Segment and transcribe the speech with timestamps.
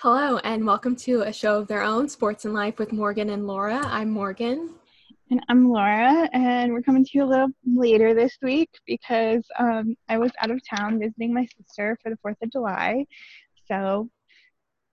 [0.00, 3.48] Hello, and welcome to a show of their own, Sports and Life with Morgan and
[3.48, 3.80] Laura.
[3.84, 4.74] I'm Morgan.
[5.32, 9.96] And I'm Laura, and we're coming to you a little later this week because um,
[10.08, 13.06] I was out of town visiting my sister for the 4th of July.
[13.66, 14.08] So,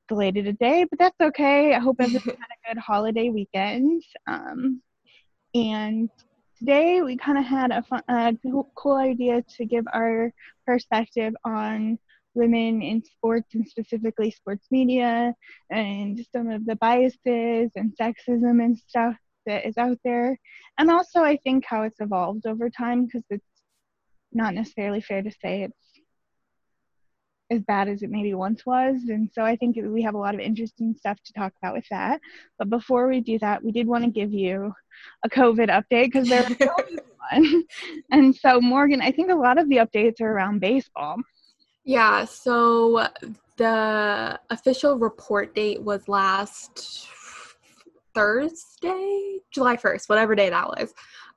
[0.07, 1.75] delayed it a day, but that's okay.
[1.75, 4.01] I hope everyone had a good holiday weekend.
[4.25, 4.81] Um,
[5.53, 6.09] and
[6.57, 8.33] today we kind of had a, fun, a
[8.73, 10.33] cool idea to give our
[10.65, 11.99] perspective on
[12.35, 15.33] women in sports and specifically sports media
[15.71, 20.37] and some of the biases and sexism and stuff that is out there.
[20.77, 23.45] And also, I think how it's evolved over time because it's
[24.33, 26.01] not necessarily fair to say it's
[27.51, 28.95] as bad as it maybe once was.
[29.07, 31.85] And so I think we have a lot of interesting stuff to talk about with
[31.91, 32.19] that.
[32.57, 34.73] But before we do that, we did want to give you
[35.23, 36.57] a COVID update because there was
[37.31, 37.63] one.
[38.11, 41.17] and so, Morgan, I think a lot of the updates are around baseball.
[41.85, 43.07] Yeah, so
[43.57, 47.07] the official report date was last
[48.15, 50.93] Thursday, July 1st, whatever day that was.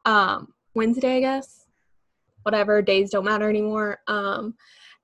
[0.07, 1.67] Um, Wednesday, I guess.
[2.45, 3.99] Whatever, days don't matter anymore.
[4.07, 4.55] Um,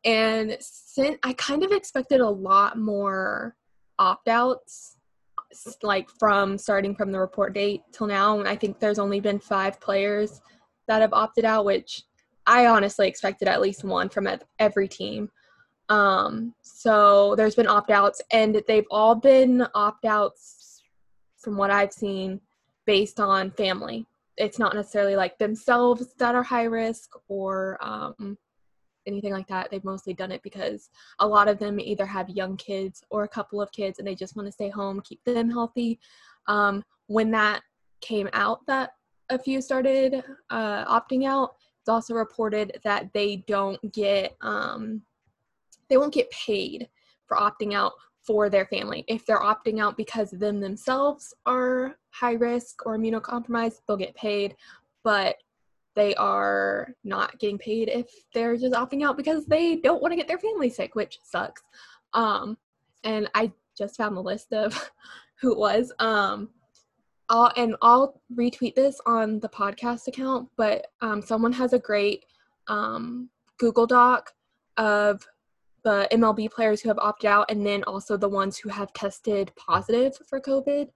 [0.04, 3.54] and since I kind of expected a lot more
[3.98, 4.96] opt outs,
[5.82, 8.42] like from starting from the report date till now.
[8.42, 10.40] I think there's only been five players
[10.88, 12.02] that have opted out, which
[12.46, 14.28] I honestly expected at least one from
[14.58, 15.30] every team.
[15.88, 20.82] Um, so there's been opt outs, and they've all been opt outs
[21.38, 22.40] from what I've seen
[22.86, 24.06] based on family.
[24.36, 28.36] It's not necessarily like themselves that are high risk or um,
[29.06, 29.70] anything like that.
[29.70, 33.28] They've mostly done it because a lot of them either have young kids or a
[33.28, 36.00] couple of kids and they just want to stay home, keep them healthy.
[36.48, 37.62] Um, when that
[38.00, 38.90] came out, that
[39.30, 41.54] a few started uh, opting out,
[41.84, 45.02] it's also reported that they don't get um,
[45.90, 46.88] they won't get paid
[47.26, 49.04] for opting out for their family.
[49.06, 54.56] If they're opting out because them themselves are high risk or immunocompromised, they'll get paid,
[55.02, 55.36] but
[55.94, 60.16] they are not getting paid if they're just opting out because they don't want to
[60.16, 61.60] get their family sick, which sucks.
[62.14, 62.56] Um,
[63.04, 64.90] and I just found the list of
[65.42, 65.92] who it was.
[65.98, 66.48] Um,
[67.28, 72.26] I'll, and I'll retweet this on the podcast account, but um, someone has a great
[72.68, 74.32] um, Google Doc
[74.76, 75.26] of
[75.84, 79.52] the MLB players who have opted out, and then also the ones who have tested
[79.56, 80.88] positive for COVID.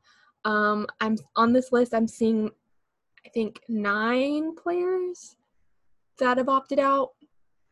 [0.44, 1.94] Um, I'm on this list.
[1.94, 2.50] I'm seeing,
[3.25, 5.37] I think, nine players
[6.19, 7.12] that have opted out.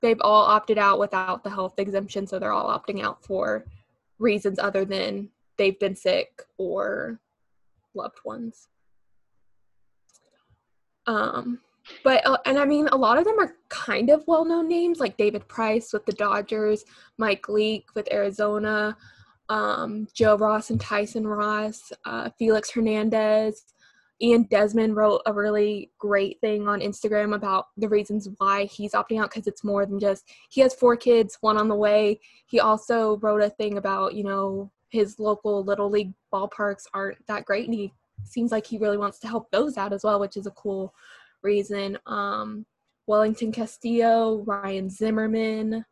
[0.02, 3.64] They've all opted out without the health exemption, so they're all opting out for
[4.18, 7.18] reasons other than they've been sick or
[7.96, 8.68] loved ones.
[11.06, 11.60] Um,
[12.02, 15.16] but uh, and I mean, a lot of them are kind of well-known names, like
[15.16, 16.84] David Price with the Dodgers,
[17.16, 18.96] Mike Leake with Arizona,
[19.48, 23.64] um, Joe Ross and Tyson Ross, uh, Felix Hernandez.
[24.22, 29.20] Ian Desmond wrote a really great thing on Instagram about the reasons why he's opting
[29.20, 32.18] out because it's more than just he has four kids, one on the way.
[32.46, 37.44] He also wrote a thing about, you know, his local little league ballparks aren't that
[37.44, 37.92] great and he
[38.24, 40.94] seems like he really wants to help those out as well, which is a cool
[41.42, 41.98] reason.
[42.06, 42.64] Um,
[43.06, 45.84] Wellington Castillo, Ryan Zimmerman,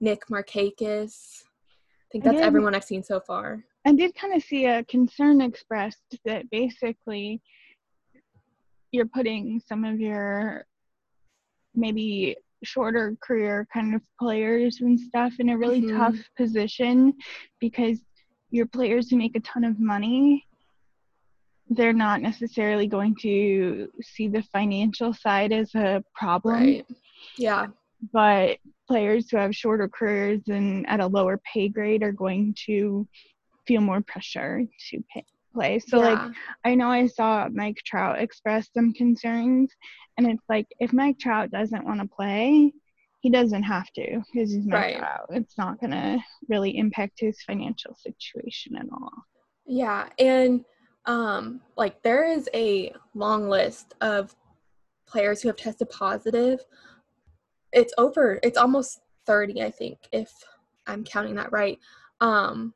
[0.00, 1.44] Nick Markakis.
[1.44, 3.64] I think that's I did, everyone I've seen so far.
[3.86, 7.40] I did kind of see a concern expressed that basically
[8.90, 10.66] you're putting some of your
[11.74, 15.96] maybe shorter career kind of players and stuff in a really mm-hmm.
[15.96, 17.14] tough position
[17.58, 18.00] because
[18.50, 20.46] your players who make a ton of money
[21.70, 26.54] they're not necessarily going to see the financial side as a problem.
[26.54, 26.86] Right.
[27.38, 27.68] Yeah.
[28.12, 33.06] But players who have shorter careers and at a lower pay grade are going to
[33.66, 35.24] feel more pressure to pay,
[35.54, 35.78] play.
[35.78, 36.08] So, yeah.
[36.08, 36.32] like,
[36.64, 39.70] I know I saw Mike Trout express some concerns,
[40.18, 42.72] and it's like if Mike Trout doesn't want to play,
[43.20, 44.98] he doesn't have to because he's Mike right.
[44.98, 45.26] Trout.
[45.30, 49.12] It's not going to really impact his financial situation at all.
[49.66, 50.08] Yeah.
[50.18, 50.64] And
[51.04, 54.34] um, like there is a long list of
[55.06, 56.60] players who have tested positive.
[57.72, 60.32] It's over, it's almost 30, I think, if
[60.86, 61.78] I'm counting that right.
[62.20, 62.74] Um,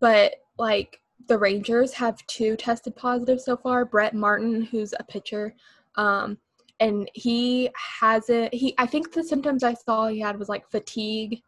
[0.00, 3.84] but like the Rangers have two tested positive so far.
[3.84, 5.54] Brett Martin, who's a pitcher,
[5.96, 6.38] um,
[6.80, 8.52] and he hasn't.
[8.52, 11.42] He I think the symptoms I saw he had was like fatigue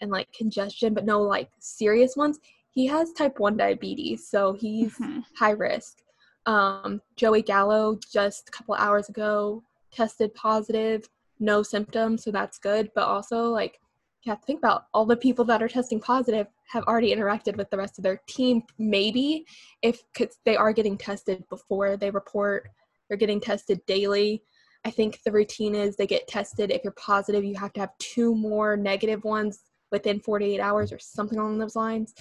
[0.00, 2.38] and like congestion, but no like serious ones
[2.72, 5.20] he has type 1 diabetes, so he's mm-hmm.
[5.36, 5.98] high risk.
[6.46, 11.08] Um, Joey Gallo just a couple hours ago tested positive,
[11.38, 12.90] no symptoms, so that's good.
[12.94, 13.78] But also, like,
[14.22, 17.56] you have to think about all the people that are testing positive have already interacted
[17.56, 18.62] with the rest of their team.
[18.78, 19.44] Maybe
[19.82, 20.02] if
[20.46, 22.70] they are getting tested before they report,
[23.08, 24.42] they're getting tested daily.
[24.84, 26.70] I think the routine is they get tested.
[26.70, 30.98] If you're positive, you have to have two more negative ones within 48 hours or
[30.98, 32.14] something along those lines.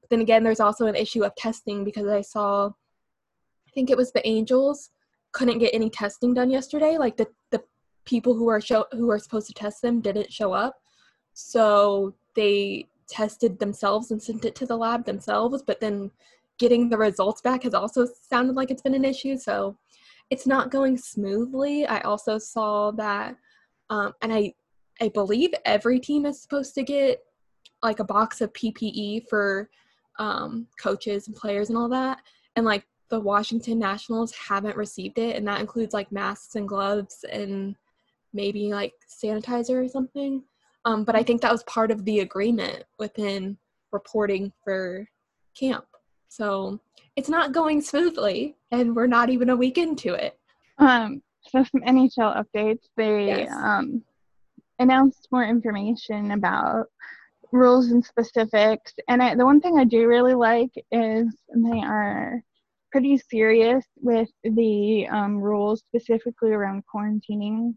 [0.00, 3.96] But then again, there's also an issue of testing because I saw, I think it
[3.96, 4.90] was the Angels
[5.32, 6.96] couldn't get any testing done yesterday.
[6.96, 7.62] Like the, the
[8.06, 10.80] people who are show who are supposed to test them didn't show up.
[11.34, 16.10] So they tested themselves and sent it to the lab themselves, but then
[16.58, 19.36] getting the results back has also sounded like it's been an issue.
[19.36, 19.76] So
[20.30, 21.86] it's not going smoothly.
[21.86, 23.36] I also saw that,
[23.90, 24.54] um, and I,
[25.00, 27.20] I believe every team is supposed to get
[27.82, 29.68] like a box of PPE for
[30.18, 32.18] um, coaches and players and all that.
[32.56, 37.24] And like the Washington Nationals haven't received it, and that includes like masks and gloves
[37.30, 37.76] and
[38.32, 40.42] maybe like sanitizer or something.
[40.84, 43.58] Um, but I think that was part of the agreement within
[43.92, 45.08] reporting for
[45.58, 45.84] camp.
[46.28, 46.80] So
[47.16, 50.38] it's not going smoothly, and we're not even a week into it.
[50.78, 52.84] Um, so some NHL updates.
[52.96, 53.52] They yes.
[53.52, 54.02] um,
[54.78, 56.86] announced more information about
[57.52, 58.94] rules and specifics.
[59.08, 62.42] And I, the one thing I do really like is they are
[62.90, 67.74] pretty serious with the um, rules specifically around quarantining.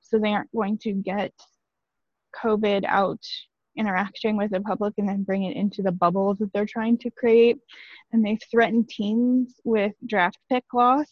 [0.00, 1.32] So they aren't going to get
[2.42, 3.24] COVID out
[3.76, 7.10] interacting with the public and then bring it into the bubbles that they're trying to
[7.10, 7.58] create.
[8.12, 11.06] And they threaten teams with draft pick loss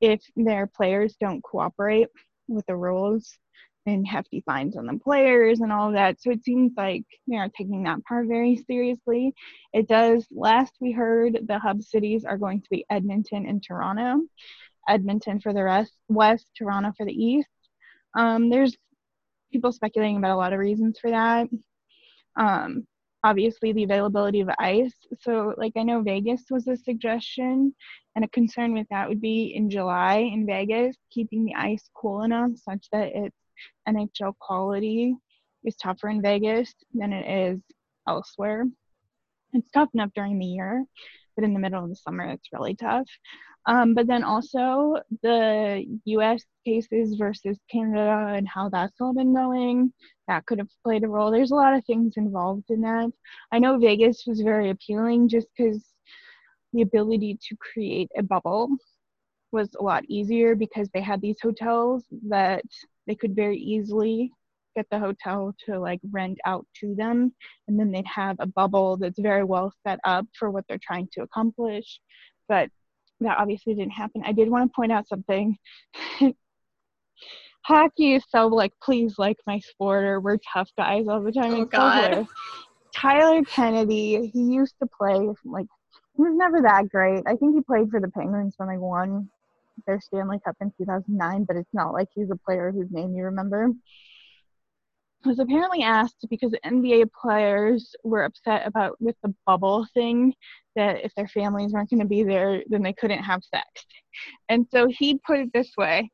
[0.00, 2.08] if their players don't cooperate
[2.48, 3.38] with the rules
[3.86, 6.20] and hefty fines on the players and all that.
[6.20, 9.34] So it seems like they are taking that part very seriously.
[9.72, 14.22] It does, last we heard, the hub cities are going to be Edmonton and Toronto.
[14.88, 17.48] Edmonton for the rest, west, Toronto for the east.
[18.16, 18.76] Um, there's
[19.52, 21.48] people speculating about a lot of reasons for that.
[22.36, 22.86] Um,
[23.24, 24.94] obviously, the availability of ice.
[25.20, 27.74] So, like, I know Vegas was a suggestion,
[28.14, 32.22] and a concern with that would be in July in Vegas, keeping the ice cool
[32.22, 33.36] enough such that it's
[33.88, 35.14] NHL quality
[35.64, 37.60] is tougher in Vegas than it is
[38.08, 38.64] elsewhere.
[39.52, 40.84] It's tough enough during the year,
[41.36, 43.06] but in the middle of the summer, it's really tough.
[43.66, 49.92] Um, but then also the US cases versus Canada and how that's all been going,
[50.26, 51.30] that could have played a role.
[51.30, 53.10] There's a lot of things involved in that.
[53.52, 55.84] I know Vegas was very appealing just because
[56.72, 58.68] the ability to create a bubble
[59.52, 62.64] was a lot easier because they had these hotels that
[63.06, 64.32] they could very easily
[64.74, 67.32] get the hotel to like rent out to them
[67.68, 71.06] and then they'd have a bubble that's very well set up for what they're trying
[71.12, 72.00] to accomplish
[72.48, 72.70] but
[73.22, 74.22] that obviously didn't happen.
[74.24, 75.56] I did want to point out something.
[77.64, 81.54] Hockey is so like, please like my sport, or we're tough guys all the time.
[81.54, 82.26] Oh, God.
[82.94, 85.66] Tyler Kennedy, he used to play like
[86.16, 87.22] he was never that great.
[87.26, 89.30] I think he played for the Penguins when they won
[89.86, 93.24] their Stanley Cup in 2009, but it's not like he's a player whose name you
[93.24, 93.70] remember
[95.24, 100.34] was apparently asked because NBA players were upset about with the bubble thing
[100.74, 103.66] that if their families weren't going to be there, then they couldn't have sex.
[104.48, 106.10] And so he put it this way.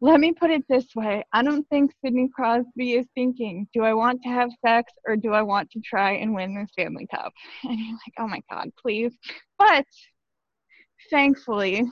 [0.00, 1.24] Let me put it this way.
[1.32, 5.32] I don't think Sidney Crosby is thinking, do I want to have sex or do
[5.32, 7.32] I want to try and win the Stanley Cup?
[7.64, 9.16] And you're like, oh my God, please.
[9.58, 9.84] But
[11.10, 11.84] thankfully,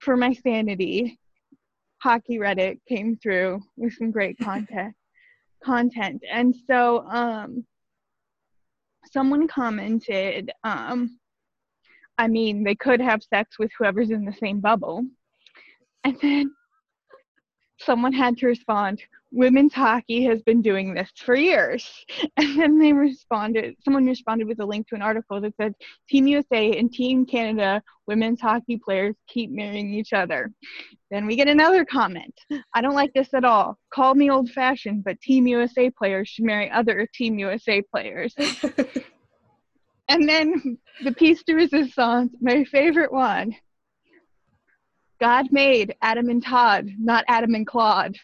[0.00, 1.18] for my sanity,
[1.98, 4.94] Hockey Reddit came through with some great content
[5.64, 6.22] content.
[6.30, 7.64] And so um,
[9.12, 11.18] someone commented, um,
[12.16, 15.04] I mean, they could have sex with whoever's in the same bubble.
[16.04, 16.54] And then
[17.78, 21.88] someone had to respond, women's hockey has been doing this for years.
[22.36, 25.74] And then they responded, someone responded with a link to an article that said,
[26.08, 30.50] Team USA and Team Canada women's hockey players keep marrying each other.
[31.10, 32.34] Then we get another comment.
[32.74, 33.78] I don't like this at all.
[33.92, 38.34] Call me old fashioned, but Team USA players should marry other Team USA players.
[40.08, 43.54] and then the piece de resistance, my favorite one.
[45.20, 48.16] God made Adam and Todd, not Adam and Claude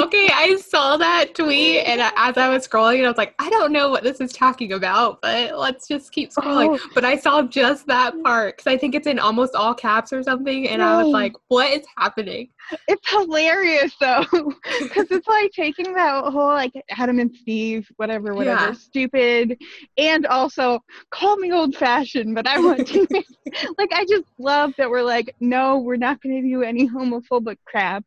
[0.00, 3.72] okay, I saw that tweet, and as I was scrolling, I was like, I don't
[3.72, 6.78] know what this is talking about, but let's just keep scrolling.
[6.78, 6.88] Oh.
[6.94, 10.22] But I saw just that part because I think it's in almost all caps or
[10.22, 12.48] something, and I was like, what is happening?
[12.86, 18.66] It's hilarious though, because it's like taking that whole like Adam and Steve, whatever, whatever,
[18.66, 18.72] Yeah.
[18.72, 19.60] stupid,
[19.96, 23.06] and also call me old fashioned, but I want to.
[23.78, 27.56] like, I just love that we're like, no, we're not going to do any homophobic
[27.66, 28.04] crap.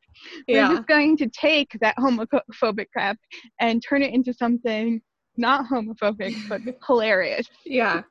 [0.48, 3.18] We're just going to take that homophobic crap
[3.60, 5.02] and turn it into something
[5.38, 7.48] not homophobic but hilarious.
[7.66, 8.04] Yeah.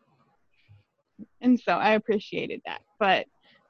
[1.41, 2.81] And so I appreciated that.
[2.99, 3.27] But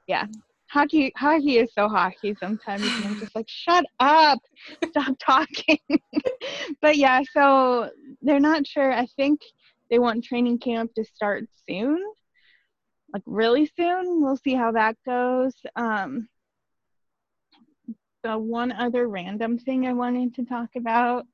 [0.07, 0.25] yeah,
[0.71, 4.39] hockey hockey is so hockey sometimes I'm just like, shut up.
[4.89, 5.79] Stop talking.
[6.81, 7.89] but yeah, so
[8.21, 8.91] they're not sure.
[8.93, 9.41] I think
[9.89, 12.01] they want training camp to start soon.
[13.13, 14.23] Like really soon.
[14.23, 15.53] We'll see how that goes.
[15.75, 16.29] Um
[18.23, 21.25] the one other random thing I wanted to talk about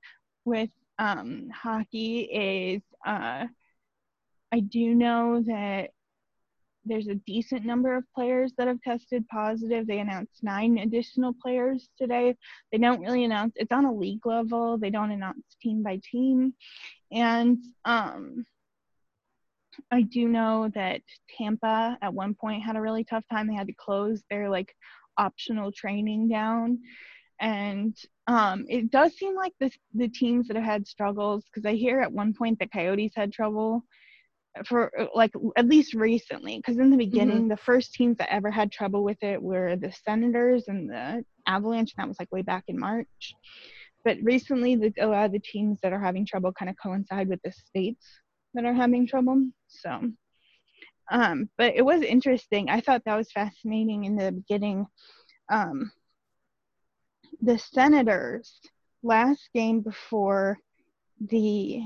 [0.46, 3.46] with um, hockey is uh,
[4.52, 5.92] I do know that
[6.88, 9.88] there's a decent number of players that have tested positive.
[9.88, 12.36] They announced nine additional players today.
[12.72, 14.78] They don't really announce it's on a league level.
[14.78, 16.54] They don't announce team by team.
[17.12, 18.46] And um,
[19.92, 21.02] I do know that
[21.38, 23.48] Tampa at one point had a really tough time.
[23.48, 24.74] They had to close their like
[25.18, 26.80] optional training down.
[27.40, 31.76] And um, it does seem like the the teams that have had struggles because I
[31.76, 33.84] hear at one point the Coyotes had trouble
[34.66, 38.72] for like at least recently because in the beginning the first teams that ever had
[38.72, 42.64] trouble with it were the Senators and the Avalanche and that was like way back
[42.68, 43.36] in March.
[44.04, 47.28] But recently the, a lot of the teams that are having trouble kind of coincide
[47.28, 48.06] with the states
[48.54, 49.48] that are having trouble.
[49.68, 50.12] So
[51.12, 52.70] um but it was interesting.
[52.70, 54.86] I thought that was fascinating in the beginning.
[55.52, 55.92] Um
[57.42, 58.60] the Senators
[59.04, 60.58] last game before
[61.30, 61.84] the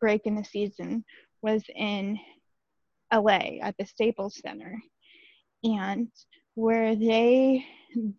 [0.00, 1.04] break in the season
[1.42, 2.18] was in
[3.12, 4.80] LA at the Staples Center.
[5.64, 6.08] And
[6.54, 7.64] where they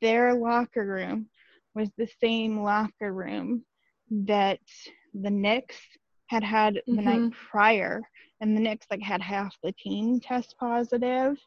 [0.02, 1.30] their locker room
[1.76, 3.66] was the same locker room
[4.12, 4.60] that
[5.14, 5.78] the Knicks
[6.28, 7.50] had had the night mm-hmm.
[7.50, 8.02] prior.
[8.42, 11.38] And the Knicks like had half the team test positive.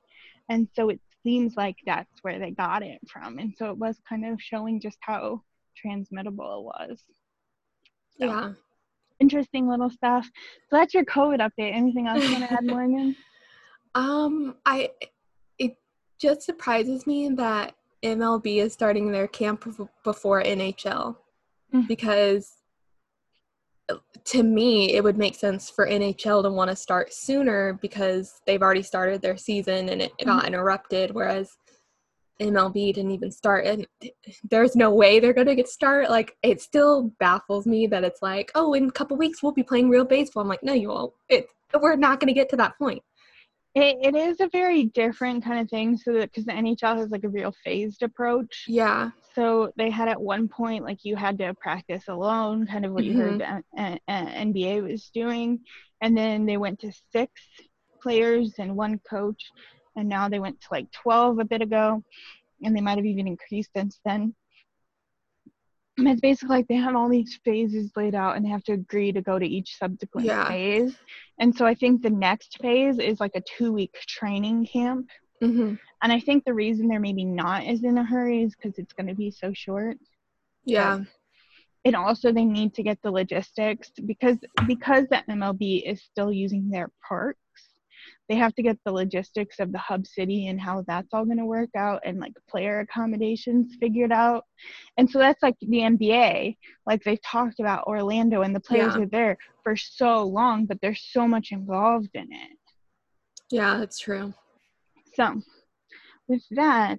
[0.49, 3.39] And so it seems like that's where they got it from.
[3.39, 5.43] And so it was kind of showing just how
[5.77, 7.05] transmittable it was.
[8.19, 8.53] So, Yeah.
[9.21, 10.27] Interesting little stuff.
[10.71, 11.75] So that's your covid update.
[11.75, 13.17] Anything else you want to add morgan?
[13.95, 14.91] Um, I
[15.59, 15.77] it
[16.21, 19.65] just surprises me that MLB is starting their camp
[20.05, 21.17] before NHL
[21.75, 21.89] Mm.
[21.89, 22.53] because
[24.25, 28.63] to me it would make sense for NHL to want to start sooner because they've
[28.63, 31.11] already started their season and it got interrupted.
[31.13, 31.57] Whereas
[32.41, 33.87] MLB didn't even start and
[34.51, 36.11] there's no way they're going to get started.
[36.11, 39.63] Like it still baffles me that it's like oh in a couple weeks we'll be
[39.63, 40.43] playing real baseball.
[40.43, 41.13] I'm like no you won't.
[41.29, 41.49] It
[41.81, 43.03] we're not going to get to that point.
[43.75, 47.11] It, it is a very different kind of thing so that because the nhl has
[47.11, 48.65] like a real phased approach.
[48.67, 49.11] Yeah.
[49.35, 53.05] So they had at one point like you had to practice alone kind of what
[53.05, 55.61] you heard the uh, uh, nba was doing.
[56.01, 57.33] And then they went to six
[58.01, 59.51] players and one coach
[59.97, 62.03] and now they went to like 12 a bit ago
[62.63, 64.35] and they might have even increased since then
[65.99, 68.73] And it's basically like they have all these phases laid out and they have to
[68.73, 70.49] agree to go to each subsequent Yeah.
[70.49, 70.95] phase
[71.41, 75.09] and so i think the next phase is like a two week training camp
[75.43, 78.79] hmm and I think the reason they're maybe not as in a hurry is because
[78.79, 79.97] it's going to be so short.
[80.65, 81.01] yeah
[81.85, 84.37] And also they need to get the logistics because
[84.67, 87.39] because the MLB is still using their parks.
[88.29, 91.39] They have to get the logistics of the hub city and how that's all going
[91.39, 94.45] to work out and like player accommodations figured out.
[94.97, 96.57] And so that's like the NBA,
[96.87, 99.03] like they've talked about Orlando and the players Yeah.
[99.03, 102.59] are there for so long, but there's so much involved in it.
[103.51, 104.35] Yeah, that's true.
[105.15, 105.41] So,
[106.29, 106.99] with that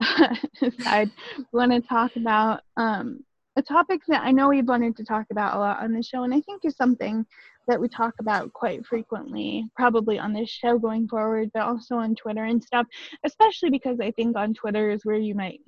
[0.00, 1.08] i
[1.52, 3.20] want to talk about um,
[3.56, 6.24] a topic that I know we've wanted to talk about a lot on the show,
[6.24, 7.24] and I think is something
[7.68, 12.14] that we talk about quite frequently, probably on this show going forward, but also on
[12.14, 12.86] Twitter and stuff,
[13.24, 15.60] especially because I think on Twitter is where you might.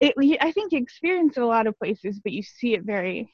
[0.00, 3.30] It, I think you experience it a lot of places, but you see it very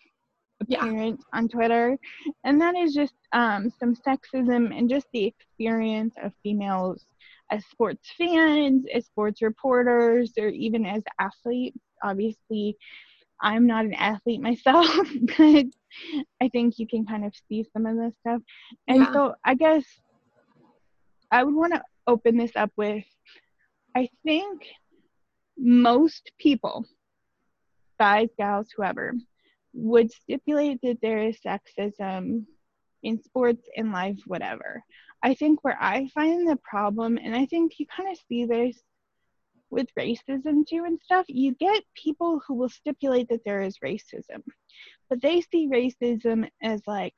[0.66, 0.84] Yeah.
[0.84, 1.98] apparent on Twitter,
[2.44, 7.06] and that is just um, some sexism and just the experience of females
[7.50, 11.78] as sports fans, as sports reporters, or even as athletes.
[12.02, 12.76] Obviously,
[13.40, 14.86] I'm not an athlete myself,
[15.38, 15.66] but
[16.40, 18.42] I think you can kind of see some of this stuff.
[18.88, 19.12] And Yeah.
[19.12, 19.84] so I guess
[21.30, 23.04] I would want to open this up with
[23.96, 24.62] I think
[25.58, 26.84] most people,
[27.98, 29.14] guys, gals, whoever,
[29.72, 32.44] would stipulate that there is sexism
[33.02, 34.82] in sports, in life, whatever.
[35.22, 38.82] I think where I find the problem, and I think you kind of see this
[39.70, 44.42] with racism too and stuff, you get people who will stipulate that there is racism,
[45.08, 47.14] but they see racism as like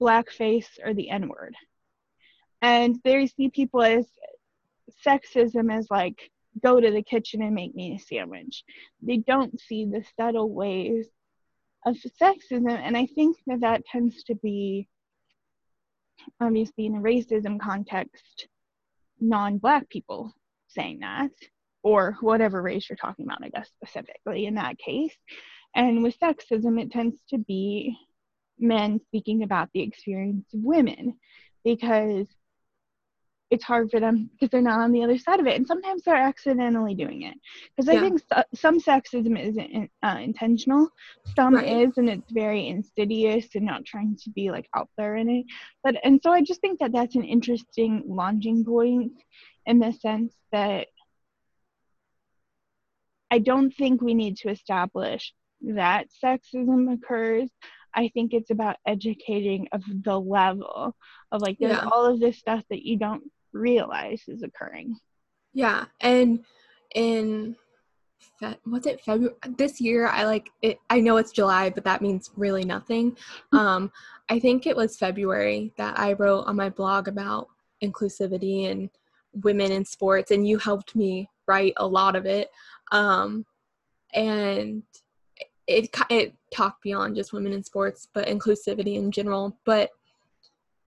[0.00, 1.54] blackface or the N word.
[2.62, 4.06] And they see people as
[5.06, 6.30] sexism as like,
[6.62, 8.64] go to the kitchen and make me a sandwich.
[9.02, 11.06] They don't see the subtle ways
[11.86, 12.70] of sexism.
[12.70, 14.88] And I think that that tends to be,
[16.40, 18.48] obviously, in a racism context,
[19.20, 20.34] non black people
[20.72, 21.30] saying that,
[21.82, 25.16] or whatever race you're talking about, I guess, specifically in that case.
[25.74, 27.96] And with sexism, it tends to be
[28.58, 31.14] men speaking about the experience of women
[31.64, 32.26] because
[33.50, 35.56] it's hard for them because they're not on the other side of it.
[35.56, 37.34] And sometimes they're accidentally doing it.
[37.76, 40.88] Because i think so, some sexism isn't uh, intentional.
[41.34, 41.82] Some right.
[41.82, 45.46] is and it's very insidious and not trying to be like out there in it.
[45.82, 49.12] But and so i just think that that's an interesting launching point
[49.66, 50.86] in the sense that
[53.30, 57.48] i don't think we need to establish that sexism occurs
[57.94, 60.94] I think it's about educating of the level
[61.32, 61.88] of like there's yeah.
[61.90, 64.96] all of this stuff that you don't realize is occurring.
[65.52, 66.44] Yeah, and
[66.94, 67.56] in
[68.38, 72.02] Fe- what's it February this year I like it I know it's July but that
[72.02, 73.16] means really nothing.
[73.52, 73.90] um
[74.28, 77.48] I think it was February that I wrote on my blog about
[77.82, 78.90] inclusivity and
[79.32, 82.50] women in sports and you helped me write a lot of it.
[82.92, 83.44] Um
[84.14, 84.82] and
[85.66, 89.90] it it talked beyond just women in sports but inclusivity in general but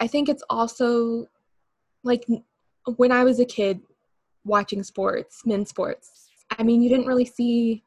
[0.03, 1.29] I think it's also
[2.03, 2.27] like
[2.97, 3.81] when I was a kid
[4.45, 7.85] watching sports, men's sports, I mean, you didn't really see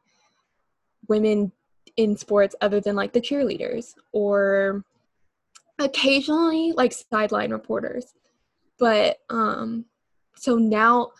[1.09, 1.51] women
[1.97, 4.85] in sports other than like the cheerleaders or
[5.77, 8.13] occasionally like sideline reporters.
[8.79, 9.83] But um
[10.37, 11.11] so now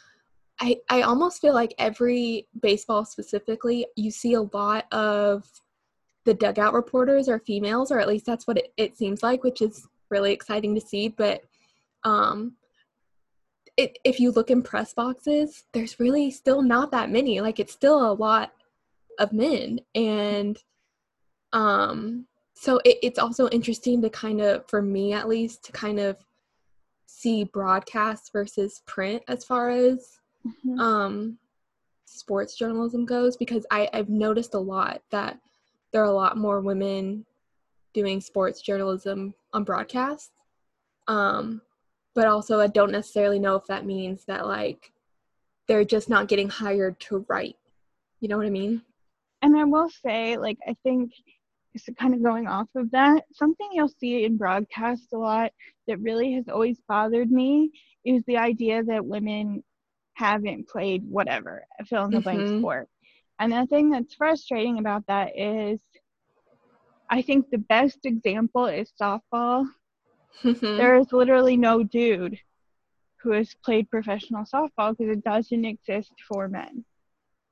[0.59, 5.45] I I almost feel like every baseball specifically you see a lot of
[6.25, 9.61] the dugout reporters are females or at least that's what it, it seems like, which
[9.61, 11.41] is really exciting to see, but
[12.03, 12.53] um
[13.77, 17.41] it, if you look in press boxes, there's really still not that many.
[17.41, 18.53] Like it's still a lot
[19.19, 20.57] of men, and
[21.53, 25.99] um, so it, it's also interesting to kind of, for me at least, to kind
[25.99, 26.17] of
[27.15, 30.79] see broadcast versus print as far as mm-hmm.
[30.79, 31.37] um,
[32.05, 35.39] sports journalism goes, because I, I've noticed a lot that
[35.91, 37.25] there are a lot more women
[37.93, 40.31] doing sports journalism on broadcast.
[41.07, 41.61] Um,
[42.13, 44.91] but also I don't necessarily know if that means that like
[45.67, 47.55] they're just not getting hired to write.
[48.19, 48.81] You know what I mean?
[49.41, 51.11] And I will say, like, I think
[51.75, 53.25] it's kind of going off of that.
[53.33, 55.51] Something you'll see in broadcast a lot
[55.87, 57.71] that really has always bothered me
[58.03, 59.63] is the idea that women
[60.13, 62.59] haven't played whatever, fill in the blank mm-hmm.
[62.59, 62.87] sport.
[63.39, 65.79] And the thing that's frustrating about that is
[67.09, 69.67] I think the best example is softball
[70.43, 70.77] Mm-hmm.
[70.77, 72.37] There is literally no dude
[73.21, 76.85] who has played professional softball because it doesn't exist for men.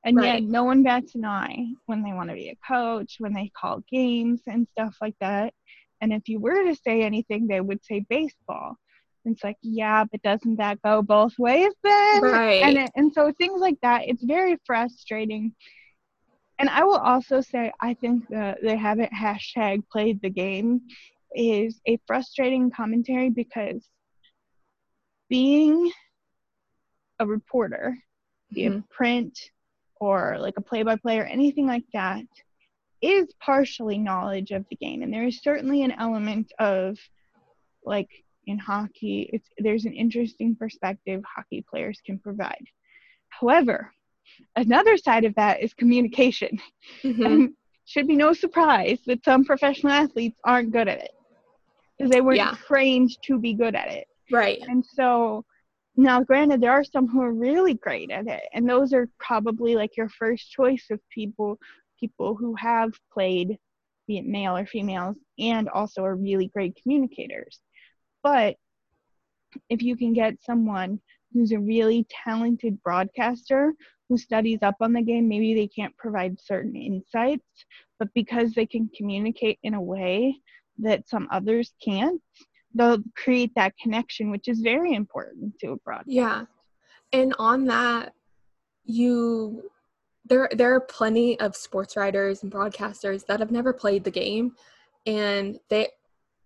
[0.05, 0.41] And right.
[0.41, 3.51] yet, no one bats an eye when they want to be a coach, when they
[3.57, 5.53] call games and stuff like that.
[6.01, 8.75] And if you were to say anything, they would say baseball.
[9.23, 12.21] And it's like, yeah, but doesn't that go both ways then?
[12.21, 12.61] Right.
[12.61, 15.53] And, it, and so things like that, it's very frustrating.
[16.59, 20.81] And I will also say, I think that they haven't hashtag played the game
[21.33, 23.87] is a frustrating commentary because
[25.29, 25.91] being
[27.19, 27.97] a reporter,
[28.51, 28.79] be mm-hmm.
[28.79, 29.39] it print
[29.99, 32.23] or like a play by play or anything like that,
[33.01, 35.01] is partially knowledge of the game.
[35.01, 36.97] And there is certainly an element of
[37.85, 38.09] like
[38.45, 42.65] in hockey, it's there's an interesting perspective hockey players can provide.
[43.29, 43.91] However,
[44.55, 46.59] another side of that is communication.
[47.03, 47.25] Mm-hmm.
[47.25, 47.53] And
[47.85, 51.11] should be no surprise that some professional athletes aren't good at it
[51.97, 52.55] because they weren't yeah.
[52.65, 54.07] trained to be good at it.
[54.31, 54.59] Right.
[54.67, 55.45] And so
[55.95, 59.75] now, granted, there are some who are really great at it, and those are probably
[59.75, 61.59] like your first choice of people,
[61.99, 63.57] people who have played,
[64.07, 67.59] be it male or females, and also are really great communicators.
[68.23, 68.55] But
[69.69, 70.99] if you can get someone
[71.31, 73.73] who's a really talented broadcaster
[74.09, 77.65] who studies up on the game, maybe they can't provide certain insights,
[77.99, 80.35] but because they can communicate in a way
[80.79, 82.21] that some others can't
[82.73, 86.09] they'll create that connection which is very important to a broadcast.
[86.09, 86.45] Yeah
[87.13, 88.13] and on that
[88.83, 89.69] you
[90.25, 94.53] there there are plenty of sports writers and broadcasters that have never played the game
[95.05, 95.87] and they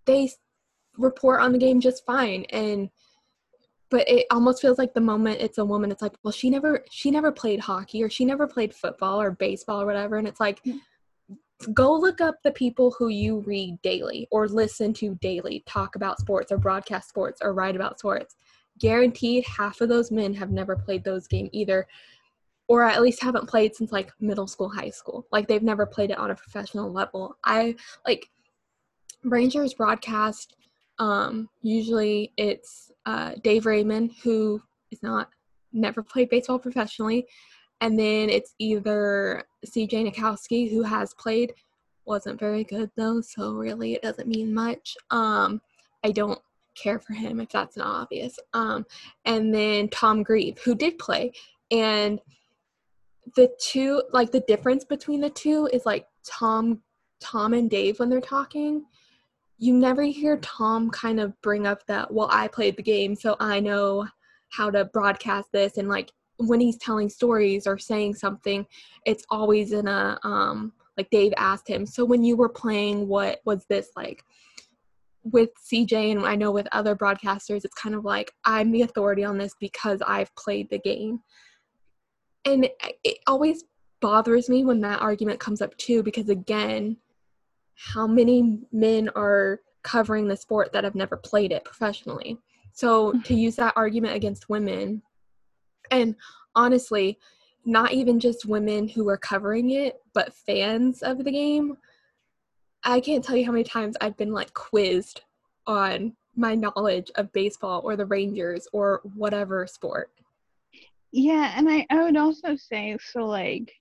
[0.06, 0.30] they
[0.98, 2.44] report on the game just fine.
[2.52, 2.90] And
[3.90, 6.84] but it almost feels like the moment it's a woman it's like well she never
[6.90, 10.18] she never played hockey or she never played football or baseball or whatever.
[10.18, 10.80] And it's like mm.
[11.74, 16.20] Go look up the people who you read daily or listen to daily talk about
[16.20, 18.36] sports or broadcast sports or write about sports.
[18.80, 21.88] Guaranteed half of those men have never played those games either
[22.68, 25.26] or at least haven't played since like middle school high school.
[25.32, 27.38] Like they've never played it on a professional level.
[27.44, 28.30] I like
[29.24, 30.56] rangers broadcast
[31.00, 35.30] um usually it's uh dave raymond who is not
[35.74, 37.26] never played baseball professionally
[37.82, 41.54] and then it's either cj nitkowski who has played
[42.08, 44.96] wasn't very good though so really it doesn't mean much.
[45.12, 45.62] Um
[46.04, 46.40] i don't
[46.76, 48.40] care for him if that's not obvious.
[48.54, 48.86] Um
[49.26, 51.32] and then tom grieve who did play.
[51.70, 52.20] And
[53.36, 56.82] the two like the difference between the two is like Tom
[57.20, 58.86] Tom and Dave when they're talking.
[59.58, 63.36] You never hear Tom kind of bring up that well I played the game so
[63.40, 64.08] I know
[64.50, 68.66] how to broadcast this and like when he's telling stories or saying something
[69.06, 73.40] it's always in a um like Dave asked him so when you were playing what
[73.46, 74.24] was this like?
[75.24, 79.24] With CJ and I know with other broadcasters it's kind of like I'm the authority
[79.24, 81.20] on this because I've played the game.
[82.46, 82.70] And
[83.04, 83.64] it always
[84.00, 86.98] bothers me when that argument comes up too because again
[87.76, 92.38] how many men are covering the sport that have never played it professionally?
[92.74, 95.02] So to use that argument against women
[95.92, 96.16] and
[96.56, 97.18] honestly
[97.66, 101.78] not even just women who are covering it but fans of the game
[102.84, 105.22] i can't tell you how many times i've been like quizzed
[105.66, 110.12] on my knowledge of baseball or the rangers or whatever sport
[111.12, 113.74] yeah, and I, I would also say so like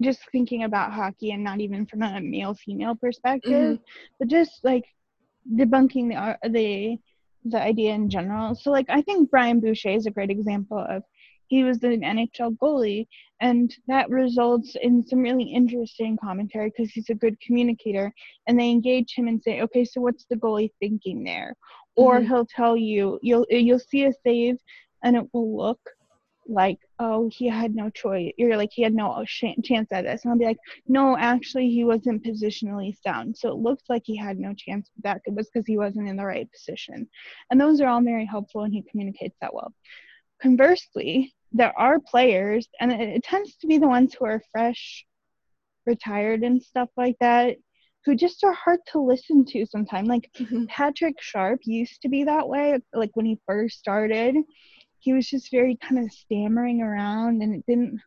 [0.00, 3.82] just thinking about hockey and not even from a male female perspective, mm-hmm.
[4.18, 4.84] but just like
[5.52, 6.98] debunking the uh, the
[7.44, 8.54] the idea in general.
[8.54, 11.02] So like I think Brian Boucher is a great example of
[11.48, 13.06] he was an NHL goalie
[13.40, 18.12] and that results in some really interesting commentary because he's a good communicator
[18.46, 21.54] and they engage him and say okay so what's the goalie thinking there
[21.96, 22.28] or mm-hmm.
[22.28, 24.56] he'll tell you you'll you'll see a save
[25.04, 25.80] and it will look
[26.48, 28.32] like, oh, he had no choice.
[28.38, 30.24] You're like, he had no sh- chance at this.
[30.24, 33.36] And I'll be like, no, actually, he wasn't positionally sound.
[33.36, 35.20] So it looks like he had no chance with that.
[35.26, 37.08] It was because he wasn't in the right position.
[37.50, 39.72] And those are all very helpful, and he communicates that well.
[40.40, 45.04] Conversely, there are players, and it, it tends to be the ones who are fresh,
[45.86, 47.56] retired, and stuff like that,
[48.04, 50.08] who just are hard to listen to sometimes.
[50.08, 50.64] Like mm-hmm.
[50.66, 54.36] Patrick Sharp used to be that way, like when he first started
[54.98, 58.00] he was just very kind of stammering around and it didn't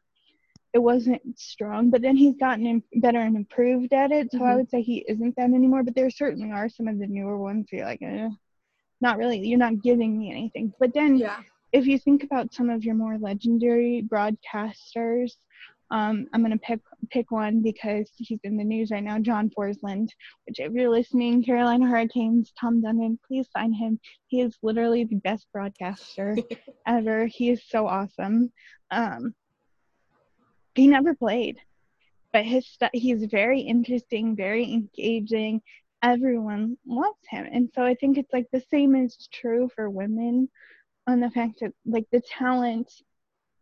[0.74, 4.48] it wasn't strong but then he's gotten better and improved at it so mm-hmm.
[4.48, 7.38] i would say he isn't that anymore but there certainly are some of the newer
[7.38, 8.30] ones where you're like eh,
[9.02, 11.40] not really you're not giving me anything but then yeah.
[11.72, 15.32] If you think about some of your more legendary broadcasters
[15.92, 16.80] um, I'm gonna pick
[17.10, 20.08] pick one because he's in the news right now, John Forslund.
[20.48, 24.00] Which, if you're listening, Carolina Hurricanes, Tom Dundon, please sign him.
[24.28, 26.38] He is literally the best broadcaster
[26.88, 27.26] ever.
[27.26, 28.54] He is so awesome.
[28.90, 29.36] Um,
[30.76, 31.58] he never played,
[32.32, 35.62] but his st- he's very interesting, very engaging.
[36.02, 40.48] Everyone loves him, and so I think it's like the same is true for women
[41.08, 42.92] on the fact that like the talent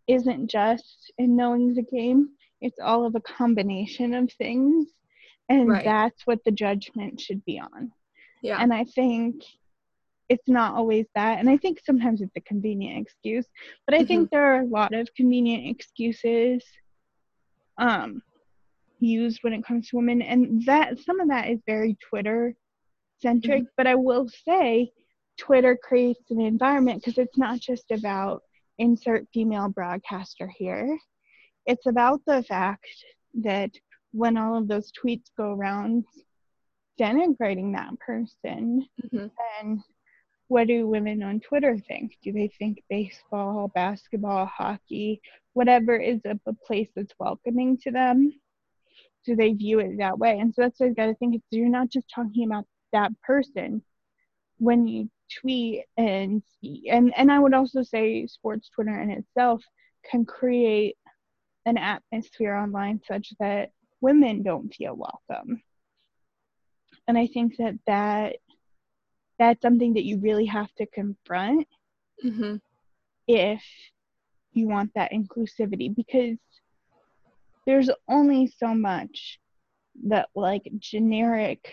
[0.08, 2.30] isn't just in knowing the game,
[2.62, 4.88] it's all of a combination of things.
[5.50, 5.84] And right.
[5.84, 7.92] that's what the judgment should be on.
[8.44, 8.62] Yeah.
[8.62, 9.44] And I think
[10.30, 11.40] it's not always that.
[11.40, 13.48] And I think sometimes it's a convenient excuse.
[13.86, 14.08] But I mm-hmm.
[14.08, 16.64] think there are a lot of convenient excuses
[17.80, 18.22] um,
[19.00, 20.22] used when it comes to women.
[20.22, 22.56] And that some of that is very Twitter
[23.20, 23.64] centric.
[23.64, 23.74] Mm-hmm.
[23.76, 24.92] But I will say
[25.40, 28.44] Twitter creates an environment because it's not just about
[28.78, 30.98] insert female broadcaster here.
[31.66, 32.86] It's about the fact
[33.42, 33.72] that
[34.12, 36.06] when all of those tweets go around
[37.00, 39.28] denigrating that person, mm-hmm.
[39.62, 39.84] then
[40.50, 42.18] what do women on Twitter think?
[42.24, 45.22] Do they think baseball, basketball, hockey,
[45.54, 48.34] whatever is a, a place that's welcoming to them?
[49.26, 50.40] Do they view it that way?
[50.40, 51.36] And so that's what I've gotta think.
[51.36, 53.84] It's you're not just talking about that person
[54.58, 55.10] when you
[55.42, 59.64] tweet and and and I would also say sports Twitter in itself
[60.10, 60.98] can create
[61.66, 65.62] an atmosphere online such that women don't feel welcome.
[67.08, 68.36] And I think that that
[69.38, 71.68] that's something that you really have to confront
[72.24, 72.58] mm-hmm.
[73.28, 73.64] if
[74.54, 76.38] you want that inclusivity because
[77.66, 79.40] there's only so much
[80.08, 81.72] that like generic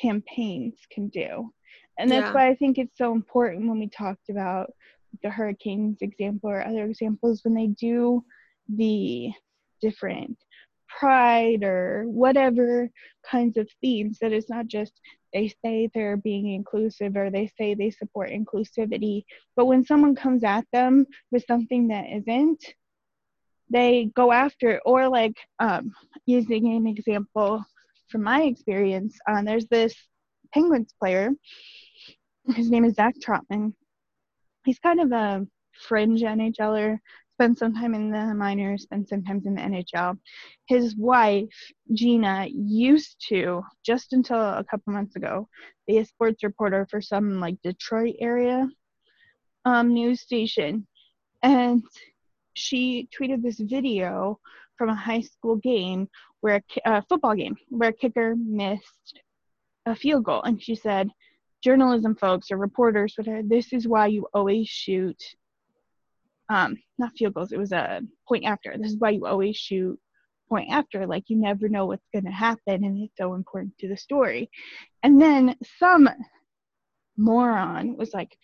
[0.00, 1.52] campaigns can do
[1.98, 2.32] and that's yeah.
[2.32, 4.70] why I think it's so important when we talked about
[5.22, 8.24] the hurricanes example or other examples when they do
[8.68, 9.30] the
[9.80, 10.36] different
[10.88, 12.88] pride or whatever
[13.24, 14.92] kinds of themes that it's not just
[15.32, 20.42] they say they're being inclusive or they say they support inclusivity but when someone comes
[20.44, 22.74] at them with something that isn't
[23.70, 25.92] they go after it or like um,
[26.24, 27.62] using an example
[28.08, 29.94] from my experience uh, there's this
[30.52, 31.30] penguins player
[32.54, 33.74] his name is zach trotman
[34.64, 36.98] he's kind of a fringe nhler
[37.38, 40.18] spent some time in the minors, spent some time in the NHL.
[40.66, 41.54] His wife,
[41.94, 45.48] Gina, used to, just until a couple months ago,
[45.86, 48.66] be a sports reporter for some like Detroit area
[49.64, 50.84] um, news station.
[51.40, 51.84] And
[52.54, 54.40] she tweeted this video
[54.76, 56.08] from a high school game
[56.40, 59.20] where a, a football game where a kicker missed
[59.88, 60.42] a field goal.
[60.42, 61.10] And she said,
[61.62, 65.20] journalism folks or reporters, whatever, this is why you always shoot
[66.48, 68.74] um, not field goals, it was a point after.
[68.78, 69.98] This is why you always shoot
[70.48, 71.06] point after.
[71.06, 74.50] Like you never know what's going to happen, and it's so important to the story.
[75.02, 76.08] And then some
[77.16, 78.36] moron was like,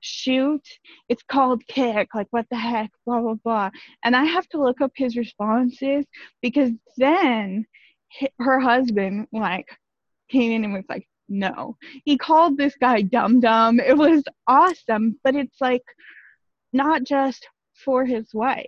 [0.00, 0.66] shoot,
[1.08, 2.08] it's called kick.
[2.14, 2.90] Like, what the heck?
[3.06, 3.70] Blah, blah, blah.
[4.04, 6.04] And I have to look up his responses
[6.42, 7.66] because then
[8.38, 9.66] her husband, like,
[10.30, 11.76] came in and was like, no.
[12.04, 13.80] He called this guy dumb dumb.
[13.80, 15.82] It was awesome, but it's like,
[16.74, 17.46] not just
[17.84, 18.66] for his wife,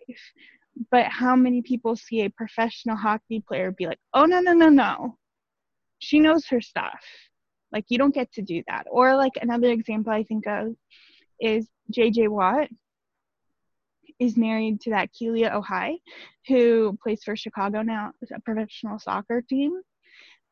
[0.91, 4.69] but how many people see a professional hockey player be like, oh, no, no, no,
[4.69, 5.19] no.
[5.99, 7.01] She knows her stuff.
[7.73, 8.87] Like, you don't get to do that.
[8.91, 10.75] Or, like, another example I think of
[11.41, 12.69] is JJ Watt
[14.19, 15.97] is married to that Kealia Ohai,
[16.47, 19.81] who plays for Chicago now, a professional soccer team.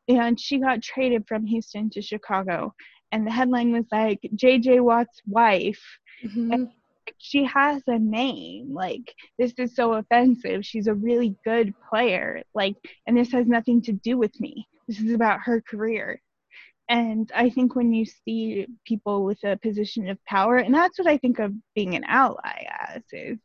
[0.07, 2.73] And she got traded from Houston to Chicago.
[3.11, 5.81] And the headline was like, JJ Watt's wife.
[6.23, 6.65] Mm-hmm
[7.17, 8.73] she has a name.
[8.73, 10.65] Like, this is so offensive.
[10.65, 12.41] She's a really good player.
[12.53, 12.75] Like,
[13.07, 14.67] and this has nothing to do with me.
[14.87, 16.21] This is about her career.
[16.87, 21.07] And I think when you see people with a position of power, and that's what
[21.07, 23.39] I think of being an ally as, is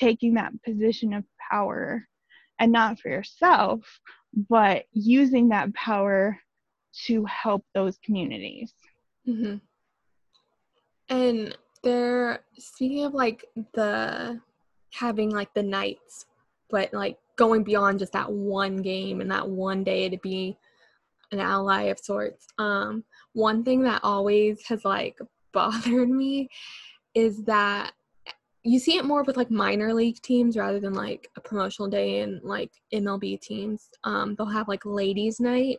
[0.00, 2.04] taking that position of power
[2.58, 3.80] and not for yourself,
[4.48, 6.38] but using that power
[7.06, 8.72] to help those communities.
[9.28, 9.56] Mm-hmm.
[11.08, 13.44] And they're speaking of like
[13.74, 14.40] the
[14.92, 16.26] having like the nights,
[16.70, 20.56] but like going beyond just that one game and that one day to be
[21.32, 22.46] an ally of sorts.
[22.58, 25.18] Um, one thing that always has like
[25.52, 26.48] bothered me
[27.14, 27.92] is that
[28.64, 32.20] you see it more with like minor league teams rather than like a promotional day
[32.20, 33.90] and like MLB teams.
[34.04, 35.78] Um, they'll have like ladies' night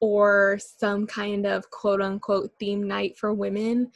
[0.00, 3.90] or some kind of quote unquote theme night for women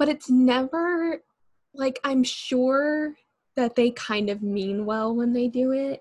[0.00, 1.22] but it's never
[1.74, 3.14] like I'm sure
[3.54, 6.00] that they kind of mean well when they do it,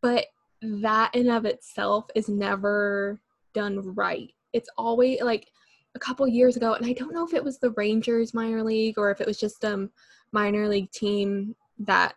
[0.00, 0.26] but
[0.62, 3.20] that in of itself is never
[3.54, 4.32] done right.
[4.52, 5.48] It's always like
[5.94, 8.98] a couple years ago, and I don't know if it was the Rangers minor league
[8.98, 9.88] or if it was just a
[10.32, 12.14] minor league team that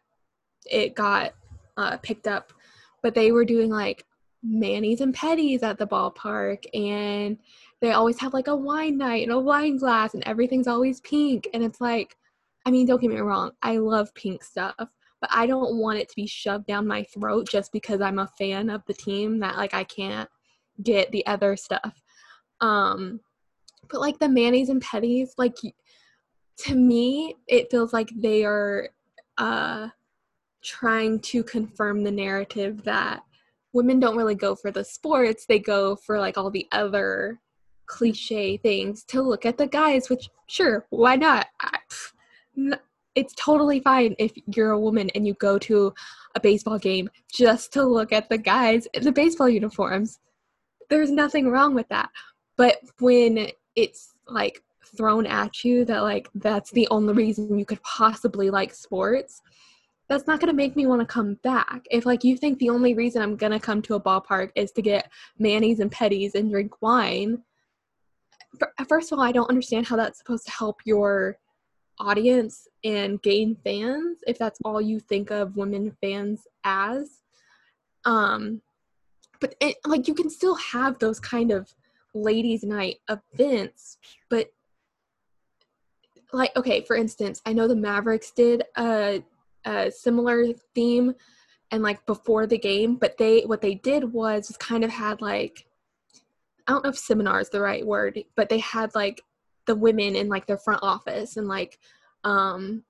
[0.69, 1.33] it got
[1.77, 2.53] uh, picked up,
[3.03, 4.05] but they were doing like
[4.43, 7.37] manis and petties at the ballpark and
[7.81, 11.47] they always have like a wine night and a wine glass and everything's always pink
[11.55, 12.15] and it's like
[12.63, 16.07] i mean don't get me wrong i love pink stuff but i don't want it
[16.07, 19.57] to be shoved down my throat just because i'm a fan of the team that
[19.57, 20.29] like i can't
[20.83, 22.01] get the other stuff.
[22.61, 23.19] Um
[23.89, 25.55] but like the manis and petties like
[26.57, 28.89] to me it feels like they are
[29.37, 29.87] uh
[30.65, 33.23] trying to confirm the narrative that
[33.71, 35.45] women don't really go for the sports.
[35.45, 37.39] They go for like all the other
[37.85, 41.47] cliche things to look at the guys which sure why not?
[43.13, 45.93] It's totally fine if you're a woman and you go to
[46.33, 50.19] a baseball game just to look at the guys the baseball uniforms.
[50.89, 52.09] There's nothing wrong with that.
[52.57, 54.63] But when it's like
[54.97, 59.41] thrown at you that like that's the only reason you could possibly like sports
[60.07, 61.85] that's not going to make me want to come back.
[61.89, 64.71] If like you think the only reason I'm going to come to a ballpark is
[64.73, 67.41] to get manis and petties and drink wine,
[68.87, 71.37] first of all, I don't understand how that's supposed to help your
[71.99, 77.21] audience and gain fans if that's all you think of women fans as.
[78.05, 78.61] Um,
[79.39, 81.73] but it, like you can still have those kind of
[82.15, 83.97] ladies' night events,
[84.29, 84.47] but
[86.33, 89.23] like okay, for instance, I know the Mavericks did a,
[89.65, 91.13] a similar theme
[91.71, 95.65] and like before the game, but they what they did was kind of had like
[96.67, 99.21] I don't know if seminar is the right word, but they had like
[99.67, 101.79] the women in like their front office and like
[102.23, 102.83] um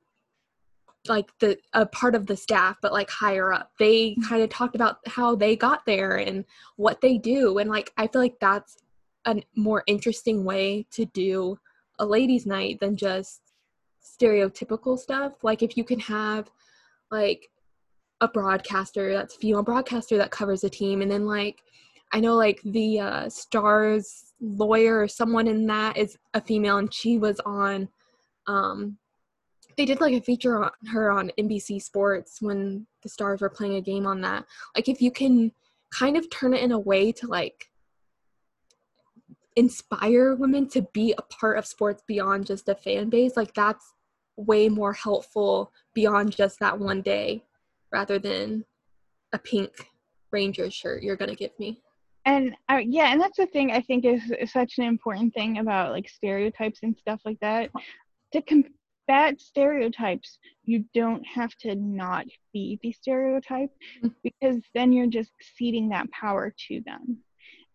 [1.07, 4.29] like the a part of the staff but like higher up they Mm-hmm.
[4.29, 6.45] kind of talked about how they got there and
[6.77, 8.77] what they do and like i feel like that's
[9.25, 11.57] a more interesting way to do
[11.99, 13.41] a ladies night than just
[14.03, 16.49] stereotypical stuff like if you can have
[17.11, 17.49] like
[18.21, 21.61] a broadcaster that's a female broadcaster that covers a team and then like
[22.13, 26.93] i know like the uh stars lawyer or someone in that is a female and
[26.93, 27.87] she was on
[28.47, 28.97] um
[29.77, 33.75] they did like a feature on her on NBC Sports when the Stars were playing
[33.75, 34.45] a game on that.
[34.75, 35.51] Like if you can
[35.91, 37.69] kind of turn it in a way to like
[39.55, 43.93] inspire women to be a part of sports beyond just a fan base, like that's
[44.37, 47.41] way more helpful beyond just that one day
[47.91, 48.65] rather than
[49.31, 49.71] a pink
[50.31, 51.81] Rangers shirt you're going to give me.
[52.25, 55.59] and uh, yeah and that's the thing i think is, is such an important thing
[55.59, 57.69] about like stereotypes and stuff like that
[58.33, 63.69] to combat stereotypes you don't have to not be the stereotype
[64.03, 64.13] Mhm.
[64.23, 67.19] because then you're just ceding that power to them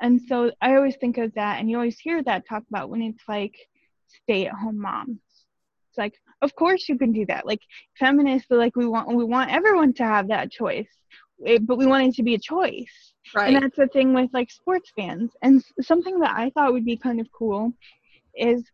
[0.00, 3.02] and so i always think of that and you always hear that talk about when
[3.02, 3.56] it's like
[4.06, 5.18] stay at home moms
[5.90, 7.60] it's like of course you can do that like
[7.98, 10.88] feminists like we want we want everyone to have that choice
[11.46, 13.54] eh, but we want it to be a choice Right.
[13.54, 15.30] and that's the thing with like sports fans.
[15.42, 17.72] And something that I thought would be kind of cool
[18.34, 18.64] is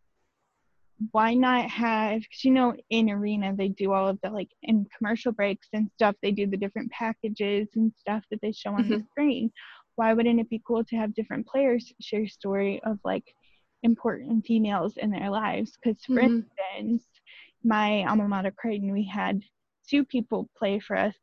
[1.11, 4.87] why not have, because you know, in Arena, they do all of the like in
[4.97, 8.87] commercial breaks and stuff, they do the different packages and stuff that they show on
[8.89, 9.51] the screen.
[9.97, 13.25] Why wouldn't it be cool to have different players share story of like
[13.83, 15.77] important females in their lives?
[15.83, 16.45] Because for Mhm.
[16.79, 17.03] instance,
[17.63, 19.41] my alma mater Creighton, we had
[19.89, 21.15] two people play for us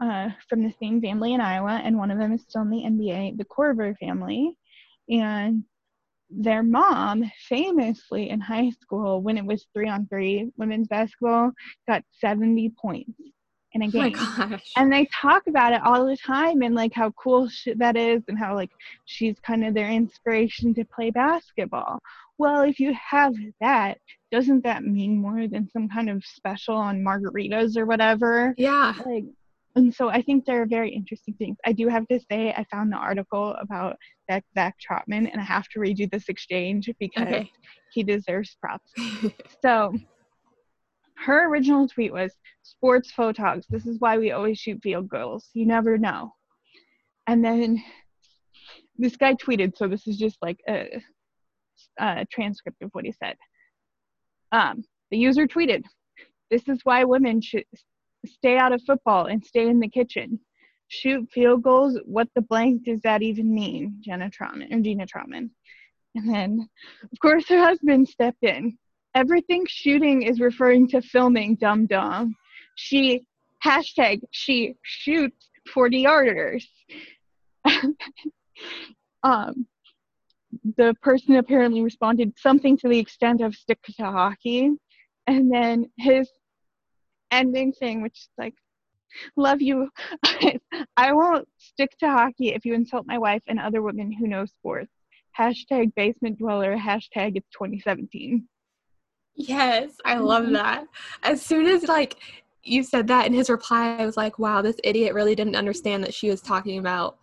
[0.00, 2.84] uh, from the same family in Iowa, and one of them is still in the
[2.84, 4.56] NBA, the Korver family.
[5.10, 5.64] And
[6.30, 11.52] their mom, famously in high school, when it was three on three women's basketball,
[11.88, 13.18] got 70 points
[13.74, 14.12] in a Oh game.
[14.12, 14.72] my gosh.
[14.76, 18.22] And they talk about it all the time and like how cool sh- that is,
[18.28, 18.70] and how like
[19.04, 21.98] she's kind of their inspiration to play basketball.
[22.38, 23.98] Well, if you have that,
[24.30, 28.54] doesn't that mean more than some kind of special on margaritas or whatever?
[28.56, 28.94] yeah.
[29.06, 29.24] like
[29.74, 31.56] and so I think there are very interesting things.
[31.64, 33.96] I do have to say I found the article about
[34.28, 37.50] that Zach Trotman and I have to read you this exchange because Okay.
[37.90, 38.90] he deserves props.
[39.62, 39.94] So
[41.24, 42.32] her original tweet was
[42.62, 43.66] sports photogs.
[43.68, 45.48] This is why we always shoot field goals.
[45.54, 46.34] You never know.
[47.26, 47.82] And then
[48.98, 51.02] this guy tweeted, so this is just like a,
[51.98, 53.36] a transcript of what he said.
[54.50, 55.84] Um, the user tweeted,
[56.50, 57.64] This is why women should
[58.26, 60.40] stay out of football and stay in the kitchen.
[60.88, 61.98] Shoot field goals.
[62.04, 63.96] What the blank does that even mean?
[64.00, 65.50] Jenna Trotman or Gina Trotman.
[66.14, 66.68] And then,
[67.10, 68.76] of course, her husband stepped in.
[69.14, 72.34] Everything shooting is referring to filming, dum dum.
[72.76, 73.26] She,
[73.64, 76.64] hashtag, she shoots 40 yarders.
[79.22, 79.66] um,
[80.76, 84.70] the person apparently responded something to the extent of stick to hockey.
[85.26, 86.28] And then his
[87.30, 88.54] ending thing, which is like,
[89.36, 89.88] love you.
[90.96, 94.46] I won't stick to hockey if you insult my wife and other women who know
[94.46, 94.92] sports.
[95.38, 98.46] Hashtag basement dweller, hashtag it's 2017.
[99.34, 100.52] Yes, I love Mhm.
[100.52, 100.86] that.
[101.22, 102.16] As soon as like
[102.62, 106.04] you said that in his reply, I was like, wow, this idiot really didn't understand
[106.04, 107.18] that she was talking about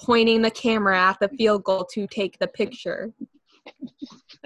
[0.00, 3.12] pointing the camera at the field goal to take the picture.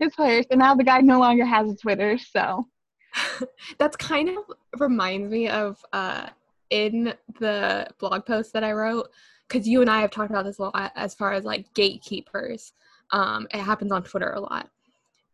[0.00, 0.46] it's hilarious.
[0.50, 2.66] And now the guy no longer has a Twitter, so.
[3.78, 4.44] That's kind of
[4.78, 6.28] reminds me of uh
[6.70, 9.08] in the blog post that I wrote
[9.48, 12.72] because you and I have talked about this a lot as far as like gatekeepers.
[13.10, 14.70] Um, it happens on Twitter a lot.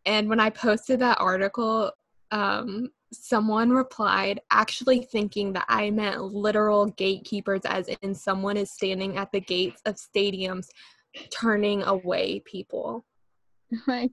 [0.07, 1.91] And when I posted that article,
[2.31, 9.17] um, someone replied actually thinking that I meant literal gatekeepers, as in someone is standing
[9.17, 10.69] at the gates of stadiums
[11.31, 13.05] turning away people.
[13.89, 14.13] Like,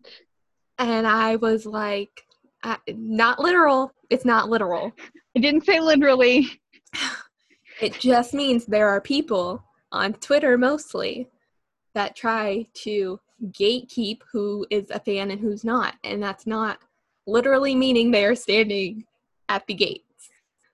[0.80, 2.24] And I was like,
[2.64, 3.92] uh, not literal.
[4.10, 4.92] It's not literal.
[5.38, 6.50] I didn't say literally.
[7.82, 11.28] It just means there are people on Twitter mostly
[11.96, 15.96] that try to gatekeep who is a fan and who's not.
[16.04, 16.80] And that's not
[17.28, 19.06] literally meaning they are standing
[19.50, 20.30] at the gates.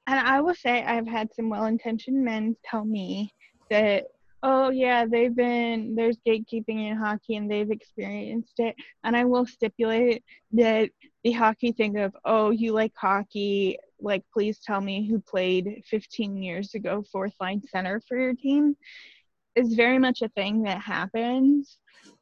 [0.08, 3.32] And I will say, I've had some well intentioned men tell me
[3.70, 4.05] that,
[4.41, 8.76] oh, yeah, they've been, there's gatekeeping in hockey and they've experienced it.
[9.03, 10.89] And I will stipulate that
[11.24, 16.41] the hockey thing of, oh, you like hockey, like, please tell me who played 15
[16.41, 18.78] years ago, fourth line center for your team,
[19.55, 21.78] is very much a thing that happens.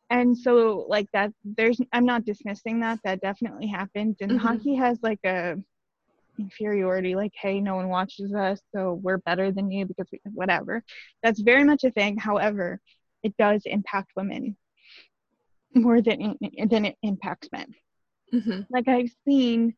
[0.09, 4.15] And so like that there's i'm not dismissing that that definitely happened.
[4.21, 4.39] And Mhm.
[4.39, 5.57] hockey has like a
[6.39, 10.83] inferiority like hey no one watches us so we're better than you because we whatever.
[11.23, 12.17] That's very much a thing.
[12.17, 12.79] However
[13.23, 14.55] it does impact women
[15.73, 16.37] more than
[16.69, 17.73] than it impacts men.
[18.31, 19.75] Hmm like I've seen,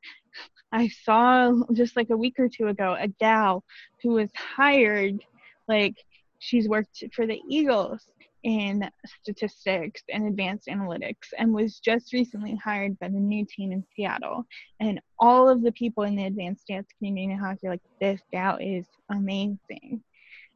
[0.72, 3.64] I saw just like a week or two ago a gal
[4.02, 5.24] who was hired,
[5.68, 5.96] like
[6.40, 8.04] she's worked for the Eagles
[8.44, 8.90] in
[9.22, 14.46] statistics and advanced analytics and was just recently hired by the new team in Seattle.
[14.80, 18.58] And all of the people in the advanced dance community in hockey like, this gal
[18.62, 20.04] is amazing.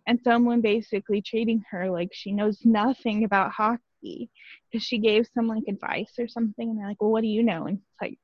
[0.07, 4.29] And someone basically treating her like she knows nothing about hockey
[4.71, 7.41] because she gave some like advice or something and they're like well what do you
[7.41, 8.17] know and it's like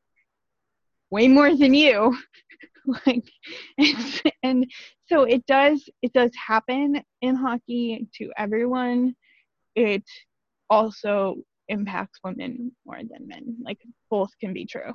[1.09, 2.17] way more than you
[3.05, 3.23] like
[4.43, 4.69] and
[5.07, 9.15] so it does it does happen in hockey to everyone
[9.75, 10.03] it
[10.69, 11.35] also
[11.67, 14.93] impacts women more than men like both can be true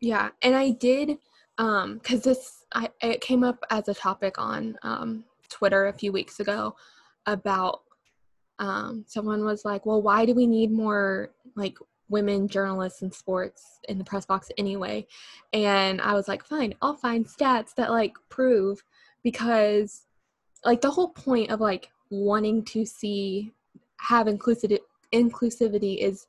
[0.00, 1.18] Yeah, and I did
[1.58, 6.12] um cuz this I it came up as a topic on um Twitter a few
[6.12, 6.74] weeks ago
[7.26, 7.82] about
[8.58, 13.80] um someone was like, "Well, why do we need more like women journalists in sports
[13.88, 15.06] in the press box anyway?"
[15.52, 18.82] And I was like, "Fine, I'll find stats that like prove
[19.22, 20.06] because
[20.64, 23.52] like the whole point of like wanting to see
[24.02, 24.78] have inclusivity
[25.14, 26.26] inclusivity is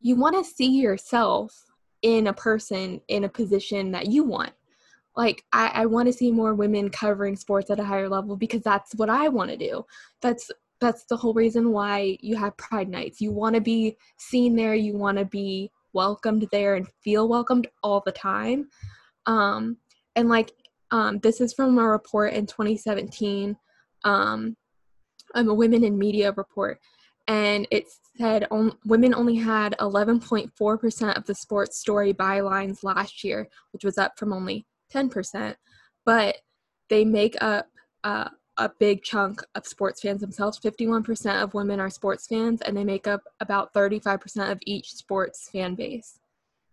[0.00, 1.64] you want to see yourself
[2.02, 4.52] in a person in a position that you want.
[5.16, 8.62] Like I, I want to see more women covering sports at a higher level because
[8.62, 9.84] that's what I want to do.
[10.20, 10.50] That's
[10.80, 13.20] that's the whole reason why you have Pride Nights.
[13.20, 14.74] You want to be seen there.
[14.74, 18.68] You want to be welcomed there and feel welcomed all the time.
[19.26, 19.78] Um,
[20.16, 20.52] and like
[20.90, 23.56] um, this is from a report in 2017.
[24.02, 24.56] Um,
[25.34, 26.80] um, a women in media report
[27.26, 27.86] and it
[28.18, 33.98] said on, women only had 11.4% of the sports story bylines last year, which was
[33.98, 35.54] up from only 10%.
[36.04, 36.36] But
[36.90, 37.66] they make up
[38.04, 40.60] uh, a big chunk of sports fans themselves.
[40.60, 45.48] 51% of women are sports fans, and they make up about 35% of each sports
[45.50, 46.18] fan base.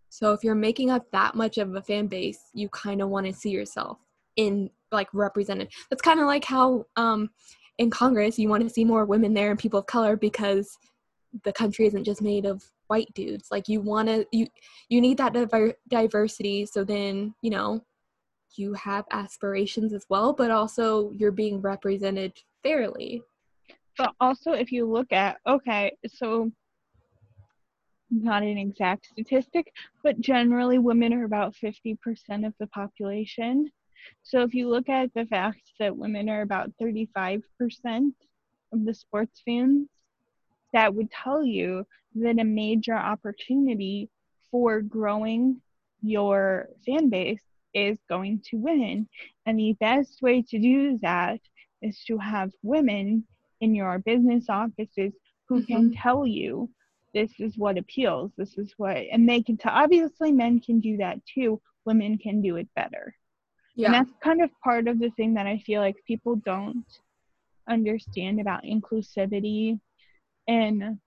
[0.09, 3.27] So if you're making up that much of a fan base, you kind of want
[3.27, 3.97] to see yourself
[4.35, 5.71] in like represented.
[5.89, 7.29] That's kind of like how um,
[7.77, 10.77] in Congress you want to see more women there and people of color because
[11.43, 13.47] the country isn't just made of white dudes.
[13.51, 14.47] Like you want to you
[14.89, 17.83] you need that diver- diversity so then, you know,
[18.55, 23.23] you have aspirations as well, but also you're being represented fairly.
[23.97, 26.51] but also if you look at okay so
[28.09, 29.71] not an exact statistic
[30.03, 31.97] but generally women are about 50%
[32.45, 33.71] of the population
[34.23, 37.41] so if you look at the fact that women are about 35%
[38.73, 39.87] of the sports fans
[40.73, 41.85] that would tell you
[42.15, 44.09] that a major opportunity
[44.49, 45.61] for growing
[46.01, 47.41] your fan base
[47.73, 49.07] is going to women
[49.45, 51.39] and the best way to do that
[51.81, 53.25] is to have women
[53.61, 55.13] in your business offices
[55.47, 56.01] who can mm-hmm.
[56.01, 56.69] tell you
[57.13, 60.97] this is what appeals this is what and they can tell obviously men can do
[60.97, 61.61] that too.
[61.85, 63.15] Women can do it better
[63.77, 66.85] and that's kind of part of the thing that i feel like people don't
[67.69, 69.79] understand about inclusivity
[70.47, 70.99] in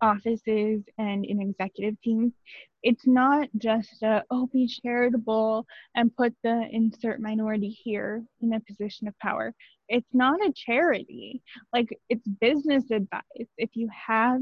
[0.00, 2.32] offices and in executive teams.
[2.82, 8.60] It's not just a oh be charitable and put the insert minority here in a
[8.60, 9.54] position of power.
[9.88, 11.42] It's not a charity.
[11.72, 13.22] Like it's business advice.
[13.56, 14.40] If you have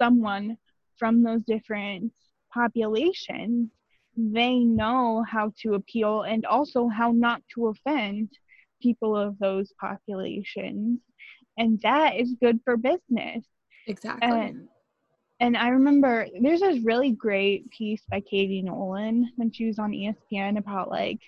[0.00, 0.56] someone
[0.98, 2.12] from those different
[2.52, 3.70] populations
[4.16, 8.30] they know how to appeal and also how not to offend
[8.82, 11.00] people of those populations
[11.58, 13.44] and that is good for business
[13.86, 14.28] Exactly.
[14.28, 14.68] and
[15.40, 19.90] and I remember there's this really great piece by Katie Nolan when she was on
[19.90, 21.20] ESPN about like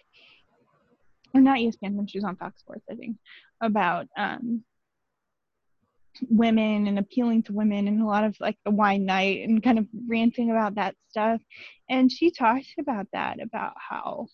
[1.34, 3.16] or not ESPN when she was on Fox Sports, I think,
[3.60, 4.64] about um
[6.28, 9.78] women and appealing to women and a lot of like the wine night and kind
[9.78, 11.40] of ranting about that stuff.
[11.88, 14.26] And she talked about that, about how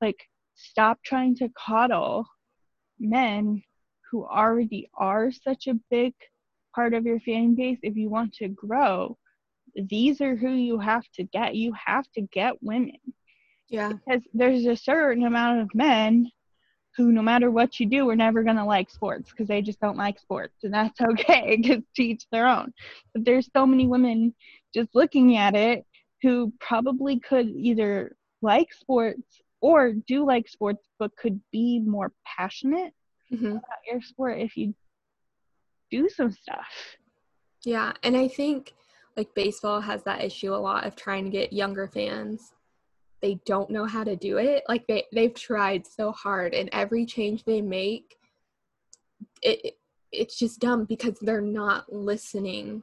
[0.00, 2.26] like stop trying to coddle
[2.98, 3.62] men
[4.10, 6.14] who already are such a big
[6.74, 9.16] part of your fan base if you want to grow
[9.88, 12.98] these are who you have to get you have to get women
[13.68, 13.92] yeah.
[13.92, 16.30] because there's a certain amount of men
[16.96, 19.80] who no matter what you do are never going to like sports because they just
[19.80, 22.72] don't like sports and that's okay because to each their own
[23.12, 24.34] but there's so many women
[24.74, 25.84] just looking at it
[26.22, 32.92] who probably could either like sports or do like sports but could be more passionate
[33.30, 34.74] hmm about your sport if you
[35.90, 36.96] do some stuff
[37.64, 38.74] Yeah, and I think
[39.16, 42.52] like baseball has that issue a lot of trying to get younger fans.
[43.24, 44.64] They don't know how to do it.
[44.68, 48.18] Like they they've tried so hard and every change they make
[49.40, 49.78] it
[50.12, 52.82] it's just dumb because they're not listening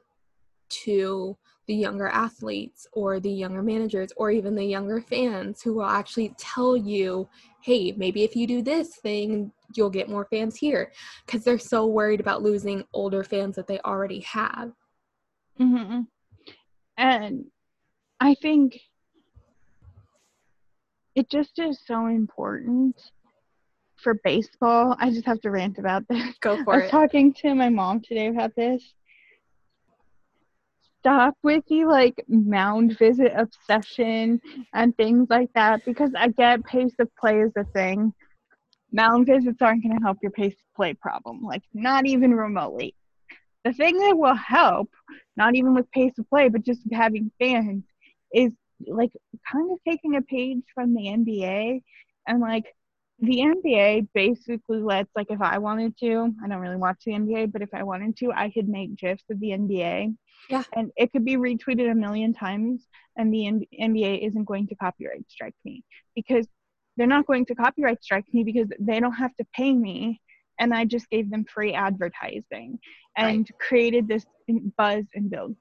[0.70, 1.38] to
[1.68, 6.34] the younger athletes or the younger managers or even the younger fans who will actually
[6.39, 7.30] tell you,
[7.62, 10.92] hey, maybe if you do this thing, you'll get more fans here
[11.24, 14.72] because they're so worried about losing older fans that they already have.
[15.60, 16.02] Mm-hmm.
[16.98, 17.46] And
[18.20, 18.82] I think
[21.16, 22.95] it just is so important
[23.97, 24.95] for baseball.
[24.99, 26.38] I just have to rant about this.
[26.39, 26.91] Go for I was it.
[26.91, 28.93] talking to my mom today about this.
[30.99, 34.39] Stop with the like mound visit obsession
[34.74, 38.14] and things like that because I get pace of play is a thing.
[38.91, 42.93] Mound visits aren't going to help your pace of play problem, like not even remotely.
[43.64, 44.89] The thing that will help,
[45.38, 47.84] not even with pace of play, but just having fans,
[48.34, 48.53] is
[48.88, 49.12] like
[49.52, 51.82] kind of taking a page from the NBA
[52.28, 52.66] and like
[53.20, 57.52] the NBA basically lets like if I wanted to, I don't really watch the NBA,
[57.52, 60.16] but if I wanted to, I could make gifs of the NBA.
[60.50, 60.64] Yeah.
[60.76, 64.76] And it could be retweeted a million times and the N- NBA isn't going to
[64.76, 65.84] copyright strike me
[66.16, 66.48] because
[66.98, 70.20] they're not going to copyright strike me because they don't have to pay me
[70.60, 72.80] and I just gave them free advertising
[73.18, 73.60] and right.
[73.60, 74.26] created this
[74.78, 75.56] buzz and build.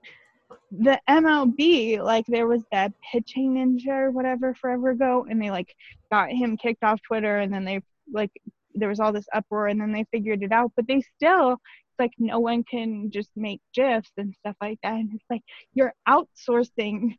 [0.73, 5.75] The MLB, like there was that pitching ninja or whatever forever ago, and they like
[6.13, 7.81] got him kicked off Twitter, and then they
[8.13, 8.31] like
[8.75, 10.73] there was all this uproar, and then they figured it out.
[10.77, 14.95] But they still, it's like no one can just make gifs and stuff like that.
[14.95, 15.43] And it's like
[15.75, 17.17] you're outsourcing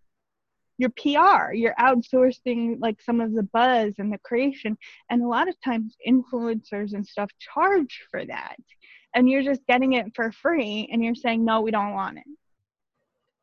[0.81, 4.77] your PR, you're outsourcing like some of the buzz and the creation.
[5.09, 8.55] And a lot of times influencers and stuff charge for that.
[9.13, 12.23] And you're just getting it for free and you're saying, no, we don't want it.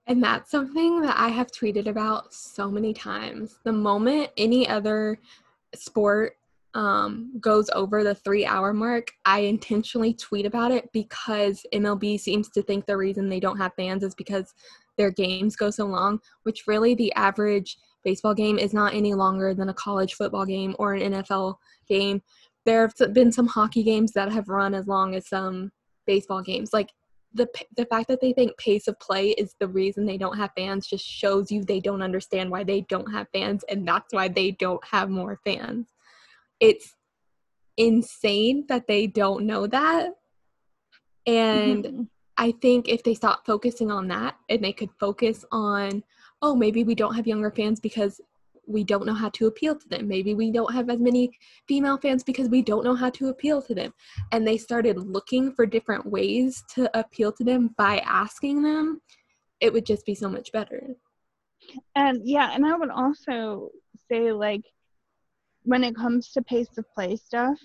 [0.09, 3.59] And that's something that I have tweeted about so many times.
[3.65, 5.21] The moment any other
[5.75, 6.37] sport
[6.73, 12.49] um, goes over the three hour mark, I intentionally tweet about it because MLB seems
[12.51, 14.55] to think the reason they don't have fans is because
[14.97, 19.53] their games go so long, which really the average baseball game is not any longer
[19.53, 21.57] than a college football game or an NFL
[21.87, 22.23] game.
[22.65, 25.71] There have been some hockey games that have run as long as some
[26.07, 26.73] baseball games.
[26.73, 26.89] Like
[27.35, 30.51] the the fact that they think pace of play is the reason they don't have
[30.57, 34.29] fans just shows you they don't understand why they don't have fans and that's why
[34.29, 35.89] they don't have more fans.
[36.61, 36.95] It's
[37.77, 40.11] insane that they don't know that.
[41.27, 42.03] And mm-hmm.
[42.37, 46.03] I think if they stop focusing on that and they could focus on,
[46.41, 48.21] oh, maybe we don't have younger fans because
[48.69, 50.07] we don't know how to appeal to them.
[50.07, 51.31] Maybe we don't have as many
[51.67, 53.93] female fans because we don't know how to appeal to them.
[54.33, 59.01] And they started looking for different ways to appeal to them by asking them,
[59.61, 60.95] it would just be so much better.
[61.97, 63.71] And yeah, and I would also
[64.11, 64.63] say, like,
[65.65, 67.59] when it comes to pace of play stuff,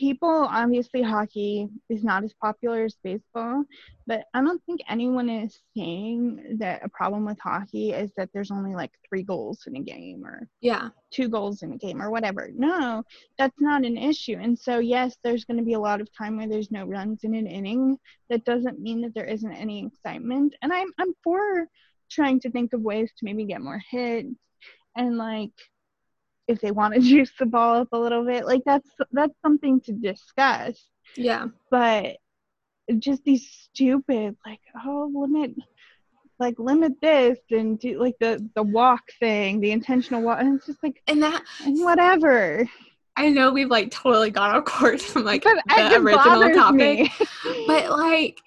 [0.00, 3.62] people obviously hockey is not as popular as baseball
[4.06, 8.50] but i don't think anyone is saying that a problem with hockey is that there's
[8.50, 10.88] only like three goals in a game or yeah.
[11.10, 12.48] two goals in a game or whatever.
[12.54, 13.04] No
[13.36, 14.38] that's not an issue.
[14.40, 17.24] And so yes there's going to be a lot of time where there's no runs
[17.24, 17.98] in an inning.
[18.30, 20.54] That doesn't mean that there isn't any excitement.
[20.62, 21.66] And i'm i'm for
[22.10, 24.34] trying to think of ways to maybe get more hits
[24.96, 25.52] and like
[26.50, 29.80] if they want to juice the ball up a little bit like that's that's something
[29.82, 30.88] to discuss.
[31.16, 31.46] Yeah.
[31.70, 32.16] But
[32.98, 35.52] just these stupid like oh limit
[36.40, 40.66] like limit this and do like the the walk thing the intentional walk and it's
[40.66, 42.68] just like and that and whatever.
[43.16, 47.10] I know we've like totally gone off course from like but the original topic,
[47.66, 48.40] but like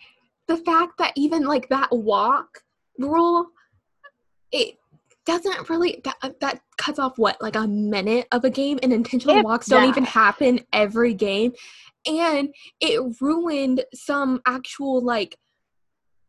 [0.47, 2.63] the fact that even like that walk
[2.97, 3.47] rule,
[4.51, 4.77] it
[5.25, 8.91] doesn't really that uh, that cuts off what like a minute of a game and
[8.91, 11.53] intentional if walks don't even happen every game
[12.05, 15.37] and it ruined some actual like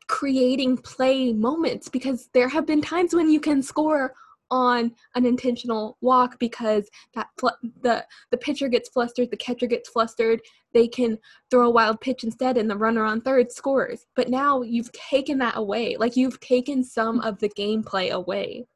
[0.06, 4.14] creating play moments because there have been times when you can score
[4.50, 7.48] on an intentional walk because that fl-
[7.82, 10.40] the the pitcher gets flustered, the catcher gets flustered,
[10.72, 11.18] they can
[11.50, 14.06] throw a wild pitch instead and the runner on third scores.
[14.14, 15.96] But now you've taken that away.
[15.96, 18.66] Like you've taken some of the gameplay away.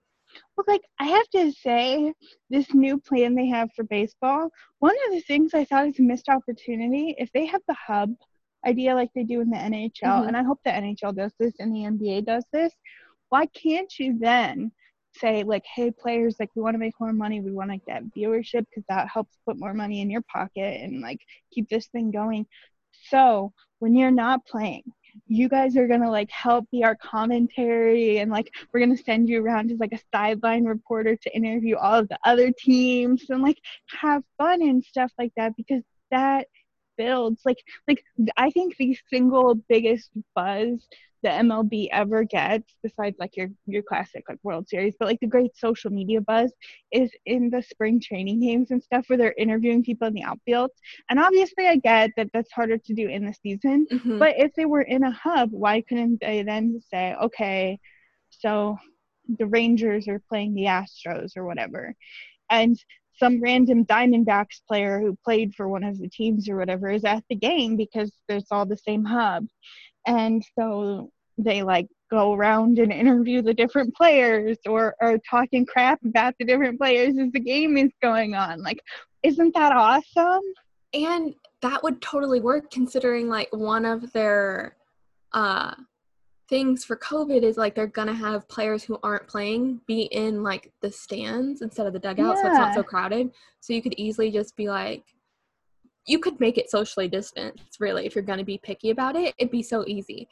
[0.59, 2.13] Well, like I have to say,
[2.51, 4.51] this new plan they have for baseball,
[4.81, 8.13] one of the things I thought is a missed opportunity, if they have the hub
[8.67, 10.27] idea like they do in the NHL, mm-hmm.
[10.27, 12.73] and I hope the NHL does this and the NBA does this,
[13.29, 14.73] why can't you then
[15.15, 18.03] say like, hey, players, like we want to make more money, we want to get
[18.07, 21.21] viewership because that helps put more money in your pocket and like
[21.53, 22.47] keep this thing going.
[23.11, 24.83] So when you're not playing,
[25.27, 29.43] you guys are gonna like help be our commentary and like we're gonna send you
[29.43, 33.59] around as like a sideline reporter to interview all of the other teams and like
[34.01, 36.47] have fun and stuff like that because that
[36.99, 38.05] builds like like
[38.37, 40.87] I think the single biggest buzz
[41.23, 45.27] the MLB ever gets, besides like your your classic like World Series, but like the
[45.27, 46.53] great social media buzz
[46.93, 50.71] is in the spring training games and stuff where they're interviewing people in the outfield.
[51.11, 53.87] And obviously, I get that that's harder to do in the season.
[53.91, 54.19] Mm-hmm.
[54.19, 57.81] But if they were in a hub, why couldn't they then say, okay,
[58.31, 58.77] so
[59.39, 61.95] the Rangers are playing the Astros or whatever,
[62.49, 62.79] and
[63.19, 67.25] some random Diamondbacks player who played for one of the teams or whatever is at
[67.29, 69.47] the game because it's all the same hub.
[70.07, 76.01] And so they like go around and interview the different players or are talking crap
[76.05, 78.63] about the different players as the game is going on.
[78.63, 78.81] Like
[79.23, 80.43] isn't that awesome?
[80.95, 84.77] And that would totally work considering like one of their
[85.33, 85.75] uh
[86.49, 90.73] things for covid is like they're gonna have players who aren't playing be in like
[90.81, 92.43] the stands instead of the dugout yeah.
[92.43, 93.31] so it's not so crowded.
[93.61, 95.05] So you could easily just be like
[96.07, 99.35] you could make it socially distanced really if you're to be picky about it.
[99.39, 100.27] It'd be so easy.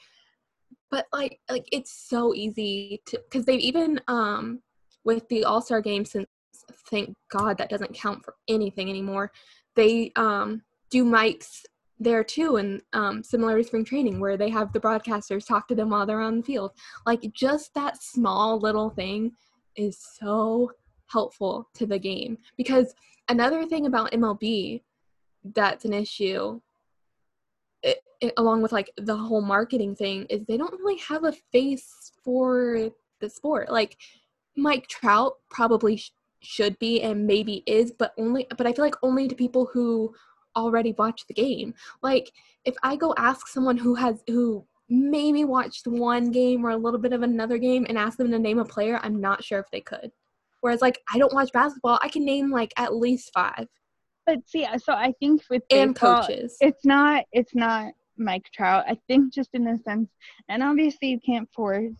[0.90, 4.62] But like like it's so easy to because they've even um
[5.04, 6.26] with the all-star game since
[6.90, 9.30] thank god that doesn't count for anything anymore
[9.76, 11.62] they um do mics
[11.98, 15.74] there too and um similar to spring training where they have the broadcasters talk to
[15.74, 16.72] them while they're on the field.
[17.06, 19.32] Like just that small little thing
[19.76, 20.72] is so
[21.06, 22.38] helpful to the game.
[22.56, 22.94] Because
[23.28, 24.82] another thing about mlb
[25.54, 26.60] that's an issue
[27.82, 31.32] it, it, along with like the whole marketing thing is they don't really have a
[31.52, 32.90] face for
[33.20, 33.70] the sport.
[33.70, 33.96] Like
[34.56, 38.96] mike trout probably sh- should be and maybe is but only but i feel like
[39.02, 40.14] only to people who
[40.56, 42.32] already watch the game like
[42.64, 47.00] if i go ask someone who has who maybe watched one game or a little
[47.00, 49.70] bit of another game and ask them to name a player i'm not sure if
[49.70, 50.10] they could
[50.60, 53.66] whereas like i don't watch basketball i can name like at least five
[54.26, 58.84] but see, so I think with and coaches, it's not it's not Mike Trout.
[58.88, 60.10] I think just in a sense,
[60.48, 61.94] and obviously you can't force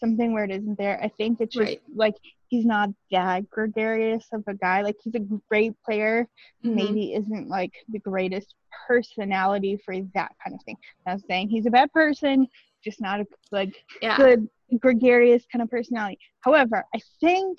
[0.00, 1.00] something where it isn't there.
[1.00, 1.82] I think it's just right.
[1.94, 2.16] like
[2.48, 4.82] he's not that gregarious of a guy.
[4.82, 6.26] Like he's a great player,
[6.64, 6.74] mm-hmm.
[6.74, 8.54] maybe isn't like the greatest
[8.86, 10.76] personality for that kind of thing.
[11.06, 12.46] I'm saying he's a bad person,
[12.84, 14.16] just not a like yeah.
[14.16, 14.48] good
[14.80, 16.18] gregarious kind of personality.
[16.40, 17.58] However, I think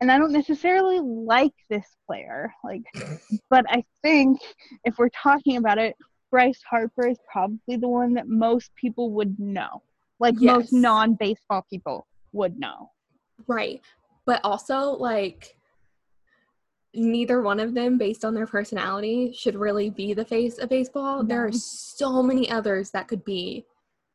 [0.00, 2.82] and I don't necessarily like this player, like,
[3.50, 4.40] but I think
[4.84, 5.94] if we're talking about it,
[6.30, 9.82] Bryce Harper is probably the one that most people would know,
[10.18, 10.56] like yes.
[10.56, 12.90] most non-baseball people would know.
[13.46, 13.82] Right,
[14.26, 15.56] but also like
[16.94, 21.22] neither one of them based on their personality should really be the face of baseball.
[21.22, 21.28] No.
[21.28, 23.64] There are so many others that could be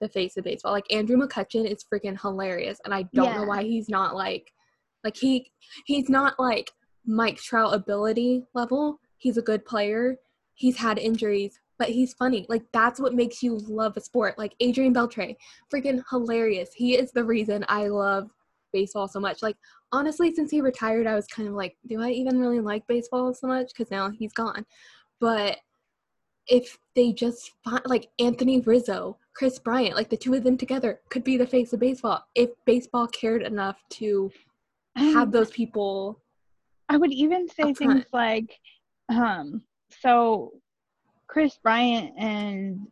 [0.02, 0.74] the face of baseball.
[0.74, 3.38] Like Andrew McCutchen is freaking hilarious and I don't yeah.
[3.38, 4.52] know why he's not like
[5.04, 5.52] like he
[5.86, 6.72] he's not like
[7.06, 9.00] Mike Trout ability level.
[9.18, 10.18] He's a good player.
[10.56, 12.46] He's had injuries, but he's funny.
[12.50, 14.38] Like that's what makes you love a sport.
[14.38, 15.36] Like Adrian Beltre,
[15.72, 16.72] freaking hilarious.
[16.74, 18.32] He is the reason I love
[18.76, 19.42] baseball so much.
[19.42, 19.58] Like
[19.92, 23.34] honestly, since he retired, I was kind of like, do I even really like baseball
[23.34, 23.68] so much?
[23.68, 24.66] Because now he's gone.
[25.20, 25.58] But
[26.48, 31.00] if they just find like Anthony Rizzo, Kris Bryant, like the two of them together
[31.10, 34.32] could be the face of baseball if baseball cared enough to
[34.96, 36.22] have those people
[36.90, 38.60] i would even say things like
[39.10, 39.62] um
[40.02, 40.52] so
[41.28, 42.88] Kris bryant and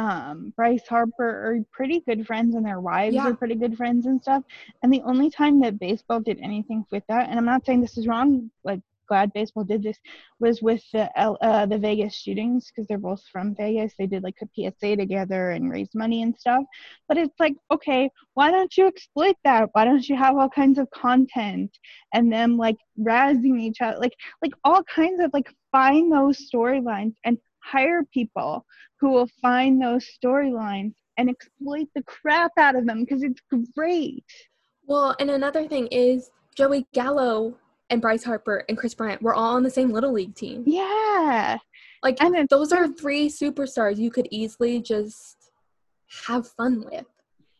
[0.00, 3.28] um bryce harper are pretty good friends and their wives yeah.
[3.28, 4.42] are pretty good friends and stuff
[4.82, 7.98] and the only time that baseball did anything with that and i'm not saying this
[7.98, 8.80] is wrong like
[9.10, 9.98] glad baseball did this
[10.38, 13.92] was with the uh, the Vegas shootings because they're both from Vegas.
[13.98, 16.62] They did like a PSA together and raised money and stuff.
[17.08, 19.68] But it's like, okay, why don't you exploit that?
[19.72, 21.76] Why don't you have all kinds of content
[22.14, 27.14] and them like razzing each other, like like all kinds of like find those storylines
[27.24, 28.64] and hire people
[29.00, 33.40] who will find those storylines and exploit the crap out of them because it's
[33.76, 34.24] great.
[34.86, 37.56] Well, and another thing is Joey Gallo
[37.90, 40.64] and Bryce Harper and Kris Bryant were all on the same little league team.
[40.66, 41.58] Yeah.
[42.02, 45.36] Like and those are three superstars you could easily just
[46.26, 47.06] have fun with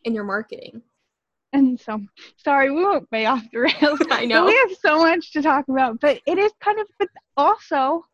[0.03, 0.81] in your marketing.
[1.53, 2.01] And so
[2.37, 3.99] sorry, we went way off the rails.
[4.11, 4.45] I know.
[4.45, 8.05] we have so much to talk about, but it is kind of but also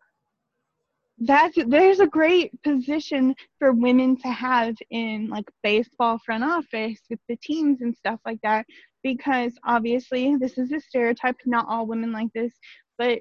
[1.20, 7.20] that's there's a great position for women to have in like baseball front office with
[7.28, 8.66] the teams and stuff like that
[9.04, 12.54] because obviously this is a stereotype not all women like this
[12.98, 13.20] but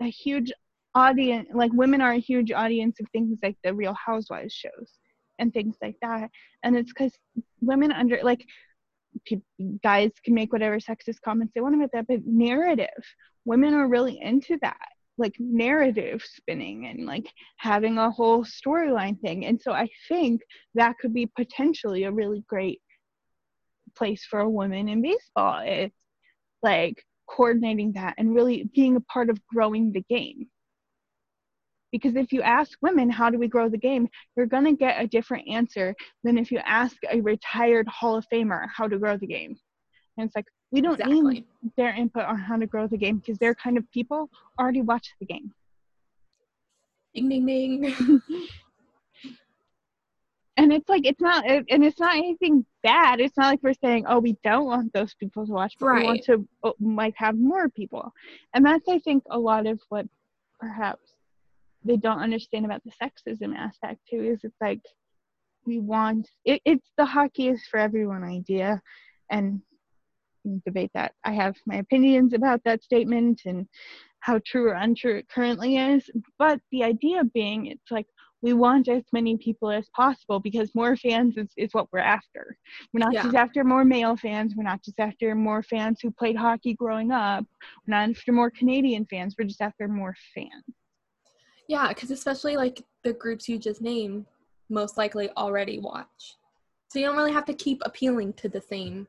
[0.00, 0.52] a huge
[0.94, 4.98] audience like women are a huge audience of things like the real housewives shows
[5.38, 6.30] and things like that.
[6.62, 7.12] And it's because
[7.60, 8.44] women under like
[9.82, 12.88] guys can make whatever sexist comments they want about that but narrative
[13.44, 17.26] women are really into that like narrative spinning and like
[17.58, 19.46] having a whole storyline thing.
[19.46, 20.40] And so i think
[20.74, 22.80] that could be potentially a really great
[23.96, 25.94] place for a woman in baseball it's
[26.64, 30.46] like coordinating that and really being a part of growing the game.
[31.92, 34.08] Because if you ask women how do we grow the game?
[34.36, 35.94] you're going to get a different answer
[36.24, 39.54] than if you ask a retired hall of famer how to grow the game.
[40.16, 41.20] And it's like we don't exactly.
[41.22, 41.44] need
[41.76, 45.14] their input on how to grow the game because their kind of people already watch
[45.20, 45.52] the game.
[47.14, 48.22] Ding ding ding.
[50.56, 53.18] And it's like it's not and it's not anything bad.
[53.20, 56.00] It's not like we're saying oh we don't want those people to watch but right.
[56.00, 58.12] we want to oh, like have more people.
[58.54, 60.06] And that's i think a lot of what
[60.60, 61.12] perhaps
[61.84, 64.80] they don't understand about the sexism aspect too is it's like
[65.66, 68.80] we want it, it's the hockey is for everyone idea.
[69.30, 69.60] And
[70.64, 71.12] debate that.
[71.24, 73.66] I have my opinions about that statement and
[74.20, 76.10] how true or untrue it currently is.
[76.38, 78.06] But the idea being it's like
[78.44, 82.58] we want as many people as possible because more fans is, is what we're after.
[82.92, 83.22] We're not yeah.
[83.22, 84.52] just after more male fans.
[84.54, 87.46] We're not just after more fans who played hockey growing up.
[87.86, 89.34] We're not after more canadian fans.
[89.38, 90.64] We're just after more fans.
[91.68, 94.26] Yeah, because especially like the groups you just named,
[94.68, 96.36] most likely already watch.
[96.88, 99.08] So you don't really have to keep appealing to the same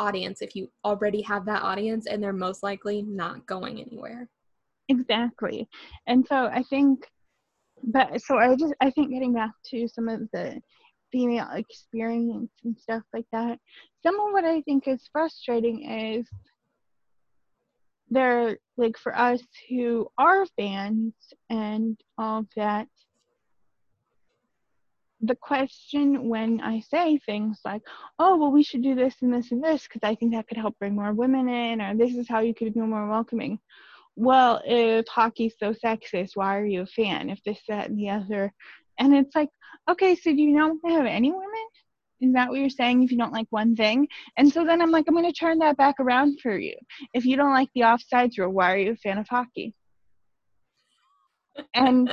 [0.00, 4.28] audience if you already have that audience and they're most likely not going anywhere.
[4.88, 5.68] Exactly.
[6.06, 7.06] And so I think
[7.82, 10.60] but so I just I think getting back to some of the
[11.12, 13.58] female experience and stuff like that,
[14.02, 16.26] some of what I think is frustrating is
[18.10, 21.14] they're like for us who are fans
[21.48, 22.88] and all of that
[25.22, 27.82] the question when I say things like,
[28.18, 30.56] oh, well, we should do this and this and this because I think that could
[30.56, 33.58] help bring more women in, or this is how you could be more welcoming.
[34.16, 37.30] Well, if hockey's so sexist, why are you a fan?
[37.30, 38.52] If this, that, and the other.
[38.98, 39.50] And it's like,
[39.88, 41.48] okay, so do you not have any women?
[42.20, 44.06] Is that what you're saying if you don't like one thing?
[44.36, 46.74] And so then I'm like, I'm going to turn that back around for you.
[47.14, 49.74] If you don't like the offsides rule, why are you a fan of hockey?
[51.74, 52.10] And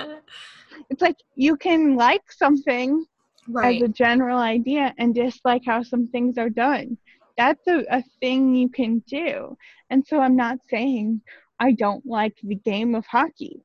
[0.90, 3.06] it's like you can like something
[3.48, 3.82] right.
[3.82, 6.98] as a general idea and dislike how some things are done.
[7.38, 9.58] That's a, a thing you can do.
[9.90, 11.22] And so I'm not saying
[11.60, 13.64] I don't like the game of hockey.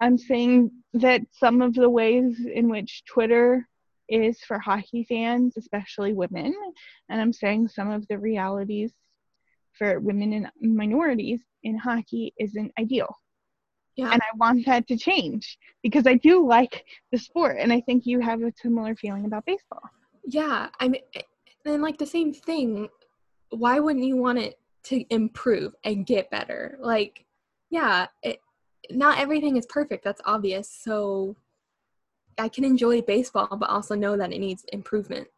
[0.00, 3.68] I'm saying that some of the ways in which Twitter
[4.08, 6.54] is for hockey fans, especially women.
[7.08, 8.92] And I'm saying some of the realities
[9.78, 13.16] for women and minorities in hockey isn't ideal.
[13.96, 14.10] Yeah.
[14.10, 18.06] And I want that to change because I do like the sport and I think
[18.06, 19.82] you have a similar feeling about baseball.
[20.24, 21.02] Yeah, I mean
[21.64, 22.88] and like the same thing,
[23.50, 26.78] why wouldn't you want it to improve and get better?
[26.80, 27.26] Like
[27.70, 28.40] yeah, it
[28.90, 30.68] not everything is perfect, that's obvious.
[30.68, 31.36] So
[32.38, 35.28] I can enjoy baseball, but also know that it needs improvement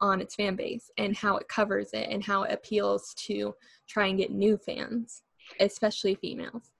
[0.00, 3.54] on its fan base and how it covers it and how it appeals to
[3.86, 5.22] try and get new fans,
[5.60, 6.70] especially females.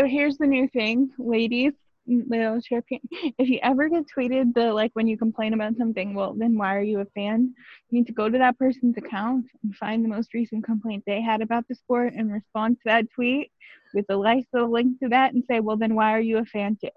[0.00, 1.74] So here's the new thing, ladies.
[2.08, 3.02] Mm, Champion.
[3.38, 6.74] If you ever get tweeted the like when you complain about something, well then why
[6.74, 7.54] are you a fan?
[7.90, 11.20] You need to go to that person's account and find the most recent complaint they
[11.20, 13.52] had about the sport and respond to that tweet
[13.92, 16.46] with a nice little link to that and say, well then why are you a
[16.46, 16.88] fan too?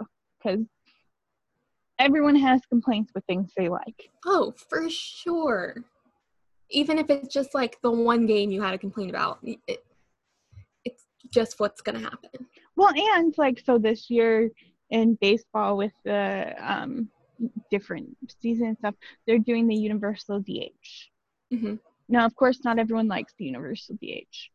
[0.42, 0.66] Because
[2.00, 4.12] everyone has complaints with things they like.
[4.26, 5.84] Oh, for sure.
[6.70, 9.84] Even if it's just like the one game you had a complaint about, it,
[10.86, 12.48] it's just what's going to happen.
[12.84, 14.50] Well, and like, so this year
[14.90, 17.10] in baseball with the um,
[17.72, 21.54] different season and stuff, they're doing the universal DH.
[21.54, 21.76] Mm-hmm.
[22.10, 24.50] Now, of course, not everyone likes the universal DH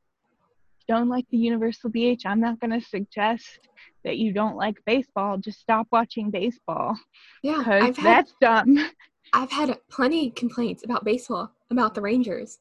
[0.88, 3.68] don't like the universal DH, I'm not going to suggest
[4.04, 5.36] that you don't like baseball.
[5.36, 6.98] Just stop watching baseball.
[7.42, 8.90] Yeah, I've had, that's dumb.
[9.34, 12.58] I've had plenty complaints about baseball, about the Rangers.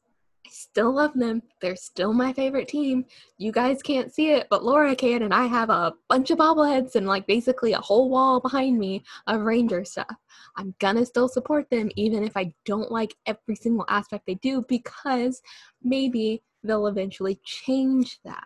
[0.47, 1.43] I still love them.
[1.59, 3.03] They're still my favorite team.
[3.37, 6.95] You guys can't see it, but Laura can, and I have a bunch of bobbleheads
[6.95, 10.15] and like basically a whole wall behind me of Ranger stuff.
[10.55, 14.63] I'm gonna still support them even if I don't like every single aspect they do
[14.69, 15.41] because
[15.83, 18.45] maybe they'll eventually change that.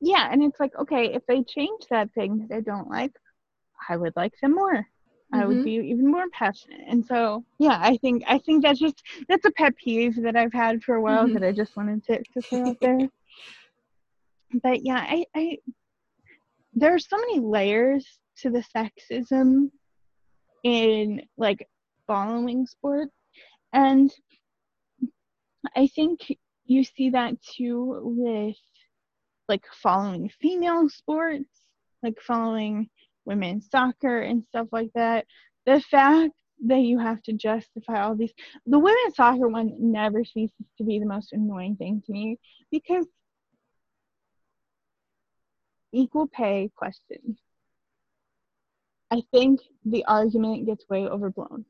[0.00, 3.12] Yeah, and it's like, okay, if they change that thing that I don't like,
[3.90, 4.86] I would like them more.
[5.32, 5.42] Mm-hmm.
[5.42, 5.64] I would mm-hmm.
[5.64, 6.82] be even more passionate.
[6.86, 10.52] And so, yeah, I think I think that's just that's a pet peeve that I've
[10.52, 11.34] had for a while mm-hmm.
[11.34, 13.08] that I just wanted to, to throw out there.
[14.62, 15.58] but yeah, I, I
[16.74, 18.06] there are so many layers
[18.38, 19.70] to the sexism
[20.64, 21.66] in like
[22.06, 23.14] following sports.
[23.72, 24.12] And
[25.76, 26.20] I think
[26.66, 28.56] you see that too with
[29.48, 31.50] like following female sports,
[32.02, 32.88] like following
[33.24, 35.26] women's soccer and stuff like that.
[35.66, 36.34] The fact
[36.66, 38.32] that you have to justify all these
[38.66, 42.38] the women's soccer one never ceases to be the most annoying thing to me
[42.70, 43.06] because
[45.92, 47.36] equal pay question.
[49.10, 51.66] I think the argument gets way overblown.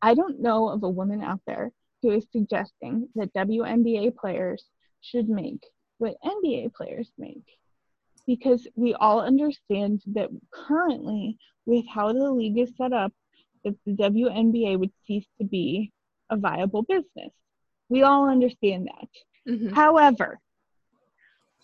[0.00, 1.72] I don't know of a woman out there
[2.02, 4.64] who is suggesting that WNBA players
[5.00, 5.66] should make
[5.98, 7.44] what NBA players make.
[8.26, 13.12] Because we all understand that currently, with how the league is set up,
[13.64, 15.92] that the WNBA would cease to be
[16.30, 17.32] a viable business.
[17.88, 19.52] We all understand that.
[19.52, 19.74] Mm-hmm.
[19.74, 20.40] However,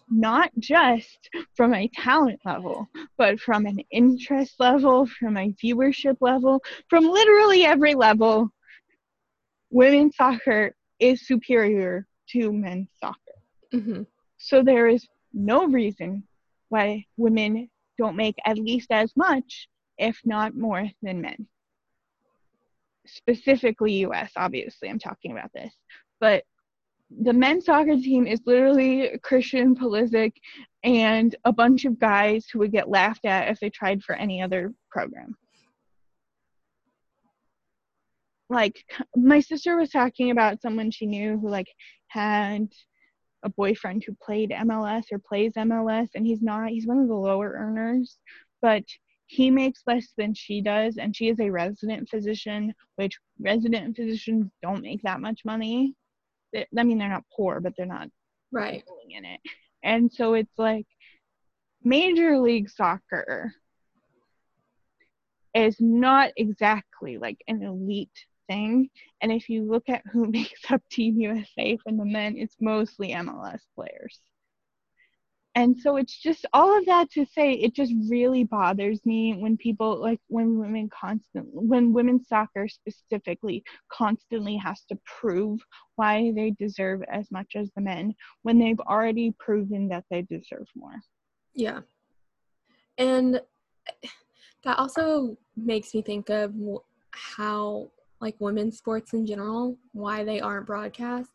[0.08, 6.62] not just from a talent level, but from an interest level, from a viewership level,
[6.88, 8.50] from literally every level,
[9.70, 13.16] women's soccer is superior to men's soccer.
[13.72, 14.02] Mm-hmm.
[14.36, 16.24] So there is no reason
[16.72, 17.68] why women
[17.98, 19.68] don't make at least as much,
[19.98, 21.46] if not more, than men.
[23.06, 25.74] Specifically, US, obviously, I'm talking about this.
[26.18, 26.44] But
[27.10, 30.32] the men's soccer team is literally Christian Pulisic
[30.82, 34.40] and a bunch of guys who would get laughed at if they tried for any
[34.40, 35.36] other program.
[38.48, 38.82] Like
[39.14, 41.68] my sister was talking about someone she knew who like
[42.08, 42.68] had
[43.42, 47.14] a boyfriend who played MLS or plays MLS and he's not he's one of the
[47.14, 48.18] lower earners,
[48.60, 48.84] but
[49.26, 54.50] he makes less than she does and she is a resident physician, which resident physicians
[54.62, 55.94] don't make that much money
[56.54, 58.08] I mean, they're not poor, but they're not
[58.50, 59.40] right in it.
[59.82, 60.86] And so it's like
[61.82, 63.52] Major League Soccer
[65.54, 68.88] is not exactly like an elite thing.
[69.20, 73.10] And if you look at who makes up Team USA from the men, it's mostly
[73.10, 74.20] MLS players.
[75.54, 79.58] And so it's just all of that to say it just really bothers me when
[79.58, 83.62] people like when women constantly when women's soccer specifically
[83.92, 85.60] constantly has to prove
[85.96, 90.66] why they deserve as much as the men when they've already proven that they deserve
[90.74, 90.96] more.
[91.54, 91.80] Yeah.
[92.96, 93.38] And
[94.64, 96.54] that also makes me think of
[97.10, 97.90] how
[98.22, 101.30] like women's sports in general why they aren't broadcast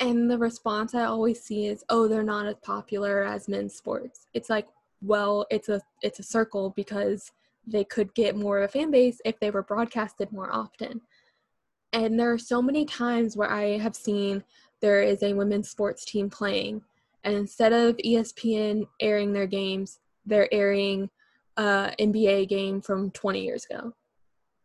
[0.00, 4.26] and the response I always see is, "Oh, they're not as popular as men's sports."
[4.34, 4.68] It's like,
[5.02, 7.32] well, it's a it's a circle because
[7.66, 11.00] they could get more of a fan base if they were broadcasted more often.
[11.92, 14.44] And there are so many times where I have seen
[14.80, 16.82] there is a women's sports team playing,
[17.24, 21.10] and instead of ESPN airing their games, they're airing
[21.56, 23.92] a NBA game from 20 years ago.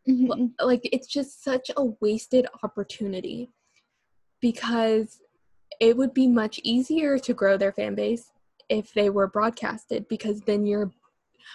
[0.08, 0.46] Mm-hmm.
[0.64, 3.50] Like it's just such a wasted opportunity
[4.40, 5.20] because
[5.80, 8.30] it would be much easier to grow their fan base
[8.68, 10.90] if they were broadcasted because then you're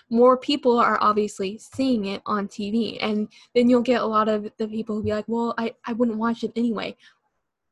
[0.09, 4.51] more people are obviously seeing it on TV and then you'll get a lot of
[4.57, 6.95] the people who be like, "Well, I I wouldn't watch it anyway."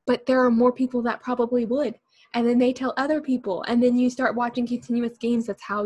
[0.06, 1.96] But there are more people that probably would.
[2.34, 5.48] And then they tell other people and then you start watching continuous games.
[5.48, 5.86] That's how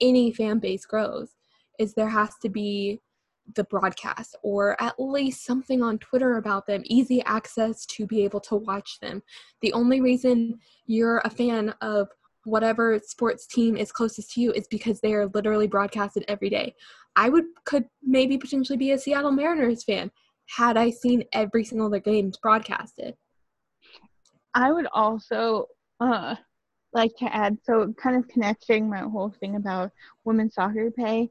[0.00, 1.36] any fan base grows.
[1.78, 3.00] Is there has to be
[3.54, 8.40] the broadcast or at least something on Twitter about them, easy access to be able
[8.40, 9.22] to watch them.
[9.60, 12.08] The only reason you're a fan of
[12.44, 16.74] whatever sports team is closest to you is because they are literally broadcasted every day.
[17.14, 20.10] I would could maybe potentially be a Seattle Mariners fan
[20.56, 23.14] had I seen every single of their games broadcasted.
[24.54, 25.66] I would also
[26.00, 26.36] uh
[26.94, 29.92] like to add so kind of connecting my whole thing about
[30.24, 31.30] women's soccer pay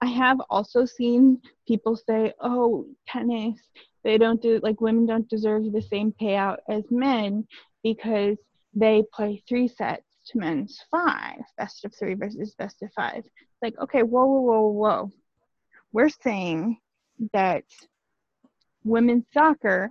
[0.00, 3.58] I have also seen people say, oh, tennis,
[4.04, 7.46] they don't do, like, women don't deserve the same payout as men
[7.82, 8.36] because
[8.74, 13.24] they play three sets to men's five, best of three versus best of five.
[13.62, 15.12] Like, okay, whoa, whoa, whoa, whoa.
[15.92, 16.78] We're saying
[17.32, 17.64] that
[18.84, 19.90] women's soccer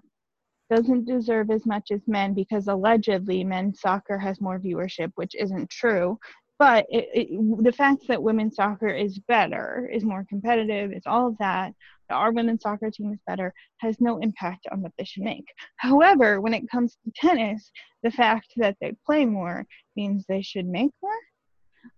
[0.69, 5.69] doesn't deserve as much as men because allegedly men's soccer has more viewership, which isn't
[5.69, 6.19] true
[6.57, 11.27] but it, it, the fact that women's soccer is better, is more competitive, is all
[11.27, 11.73] of that,
[12.09, 15.45] that our women's soccer team is better, has no impact on what they should make.
[15.77, 17.71] However, when it comes to tennis,
[18.03, 21.11] the fact that they play more means they should make more.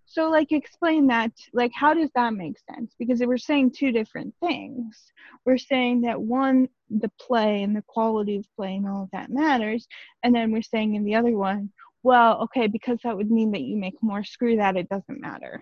[0.06, 1.32] So, like, explain that.
[1.54, 2.94] Like, how does that make sense?
[2.98, 5.12] Because we're saying two different things.
[5.46, 9.30] We're saying that one, the play and the quality of play and all of that
[9.30, 9.86] matters.
[10.24, 11.72] And then we're saying in the other one,
[12.08, 15.62] well, okay, because that would mean that you make more, screw that, it doesn't matter.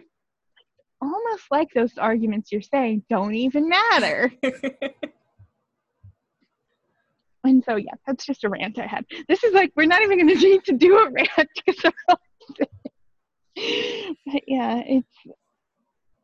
[1.01, 4.31] Almost like those arguments you're saying don't even matter.
[7.43, 9.07] and so yeah, that's just a rant I had.
[9.27, 11.91] This is like we're not even going to need to do a rant because
[12.55, 12.69] but
[14.47, 15.17] yeah, it's.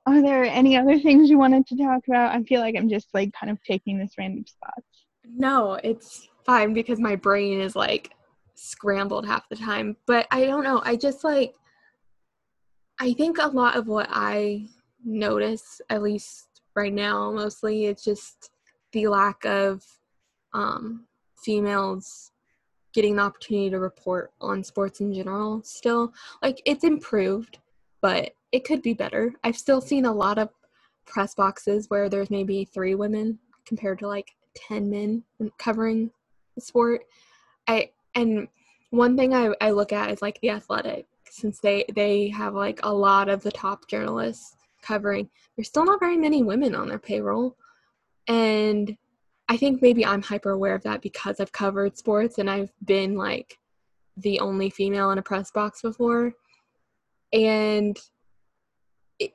[0.06, 2.36] Are there any other things you wanted to talk about?
[2.36, 5.06] I feel like I'm just like kind of taking this random spots.
[5.26, 8.12] No, it's fine because my brain is like
[8.56, 9.98] scrambled half the time.
[10.06, 10.82] But I don't know.
[10.84, 11.54] I just like.
[13.00, 14.68] I think a lot of what I
[15.04, 18.52] notice, at least right now, mostly, it's just
[18.92, 19.84] the lack of
[20.54, 21.08] um,
[21.44, 22.32] females
[22.94, 27.60] getting the opportunity to report on sports in general still like it's improved
[28.02, 30.50] but it could be better i've still seen a lot of
[31.06, 35.24] press boxes where there's maybe three women compared to like 10 men
[35.58, 36.12] covering
[36.56, 37.02] the sport
[37.68, 38.48] i and
[38.90, 42.80] one thing i, I look at is like the athletic since they they have like
[42.84, 47.00] a lot of the top journalists covering there's still not very many women on their
[47.00, 47.56] payroll
[48.28, 48.98] and
[49.52, 53.16] I think maybe I'm hyper aware of that because I've covered sports and I've been
[53.16, 53.58] like
[54.16, 56.34] the only female in a press box before.
[57.34, 58.00] And
[59.20, 59.34] it,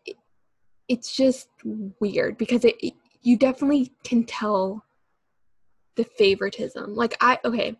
[0.88, 1.48] it's just
[2.00, 4.82] weird because it, it you definitely can tell
[5.96, 6.94] the favoritism.
[6.94, 7.76] Like I okay,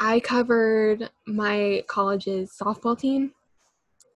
[0.00, 3.32] I covered my college's softball team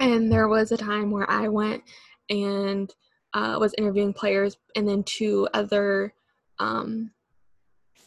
[0.00, 1.82] and there was a time where I went
[2.30, 2.92] and
[3.34, 6.14] uh, was interviewing players and then two other
[6.58, 7.10] um,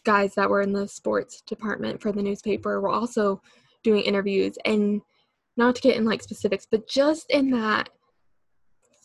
[0.04, 3.42] guys that were in the sports department for the newspaper were also
[3.84, 4.58] doing interviews.
[4.66, 5.02] And
[5.58, 7.90] not to get in like specifics but just in that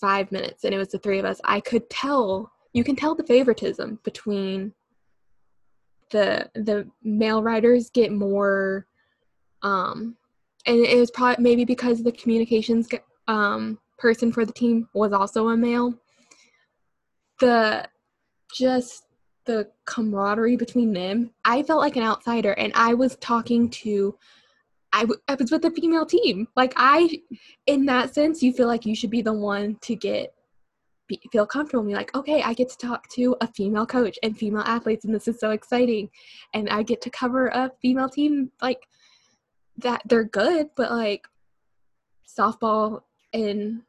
[0.00, 3.14] five minutes and it was the three of us i could tell you can tell
[3.14, 4.72] the favoritism between
[6.10, 8.86] the the male writers get more
[9.62, 10.16] um
[10.66, 12.88] and it was probably maybe because the communications
[13.28, 15.94] um person for the team was also a male
[17.40, 17.88] the
[18.52, 19.04] just
[19.46, 24.16] the camaraderie between them, I felt like an outsider and I was talking to
[24.92, 26.48] I, w- I was with a female team.
[26.56, 27.20] Like I
[27.66, 30.34] in that sense you feel like you should be the one to get
[31.10, 34.18] be, feel comfortable and be like, okay, I get to talk to a female coach
[34.22, 36.08] and female athletes and this is so exciting.
[36.54, 38.86] And I get to cover a female team like
[39.78, 41.26] that they're good, but like
[42.38, 43.02] softball
[43.32, 43.82] in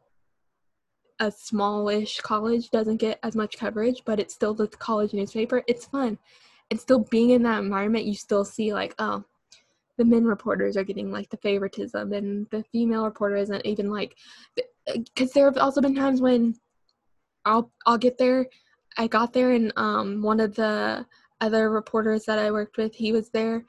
[1.19, 5.63] a smallish college doesn't get as much coverage, but it's still the college newspaper.
[5.67, 6.17] It's fun.
[6.71, 9.23] And still being in that environment, you still see like, oh,
[9.97, 14.15] the men reporters are getting like the favoritism, and the female reporter isn't even like,
[14.87, 16.55] because there have also been times when
[17.45, 18.47] I'll I'll get there.
[18.97, 21.05] I got there, and um, one of the
[21.39, 23.63] other reporters that I worked with, he was there,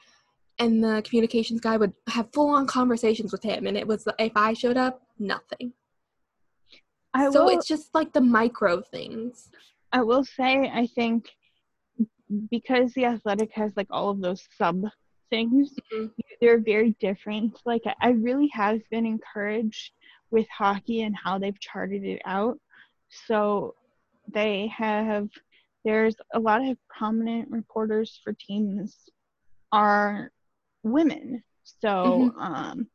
[0.58, 4.32] and the communications guy would have full on conversations with him, and it was if
[4.36, 5.72] I showed up, nothing
[7.14, 9.50] I so will, it's just like the micro things.
[9.92, 11.28] I will say, I think
[12.50, 14.84] because the athletic has like all of those sub
[15.30, 16.06] things, mm-hmm.
[16.40, 17.60] they're very different.
[17.66, 19.92] Like I really have been encouraged
[20.30, 22.58] with hockey and how they've charted it out.
[23.26, 23.74] So
[24.32, 25.28] they have
[25.84, 29.08] there's a lot of prominent reporters for teams
[29.72, 30.30] are
[30.82, 31.42] women.
[31.64, 32.38] So mm-hmm.
[32.38, 32.86] um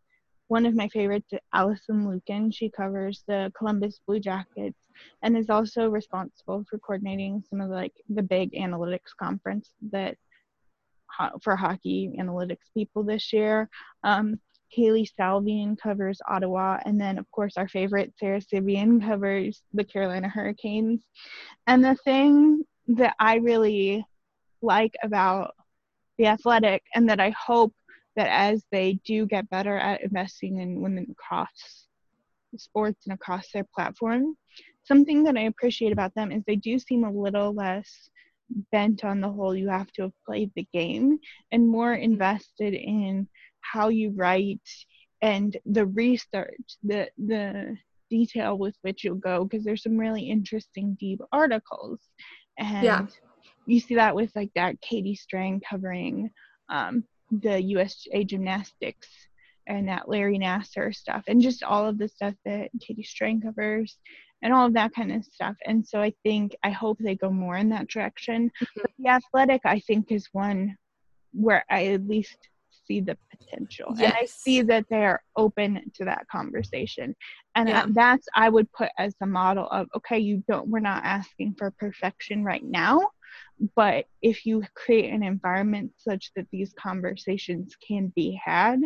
[0.47, 2.53] one of my favorites, Alison Lukan.
[2.53, 4.87] She covers the Columbus Blue Jackets
[5.21, 10.15] and is also responsible for coordinating some of the, like the big analytics conference that
[11.41, 13.69] for hockey analytics people this year.
[14.03, 14.39] Um,
[14.69, 20.27] Hailey Salvian covers Ottawa, and then of course our favorite Sara Civian covers the Carolina
[20.27, 21.01] Hurricanes.
[21.67, 24.05] And the thing that I really
[24.61, 25.53] like about
[26.17, 27.73] the Athletic, and that I hope
[28.15, 31.85] that as they do get better at investing in women across
[32.57, 34.35] sports and across their platform,
[34.83, 38.09] something that I appreciate about them is they do seem a little less
[38.71, 41.19] bent on the whole you have to have played the game
[41.51, 43.27] and more invested in
[43.61, 44.61] how you write
[45.21, 47.77] and the research, the the
[48.09, 51.99] detail with which you'll go because there's some really interesting deep articles
[52.57, 53.05] and yeah.
[53.65, 56.29] you see that with like that Katie Strang covering
[56.69, 59.09] um, the USA gymnastics
[59.67, 63.97] and that Larry Nassar stuff and just all of the stuff that Katie Strang covers
[64.41, 65.55] and all of that kind of stuff.
[65.65, 68.49] And so I think I hope they go more in that direction.
[68.49, 68.81] Mm-hmm.
[68.81, 70.77] But the athletic I think is one
[71.33, 72.37] where I at least
[72.87, 74.05] see the potential yes.
[74.05, 77.15] and I see that they are open to that conversation.
[77.55, 77.85] And yeah.
[77.89, 81.71] that's I would put as the model of okay, you don't we're not asking for
[81.71, 83.01] perfection right now,
[83.75, 88.79] but if you create an environment such that these conversations can be had,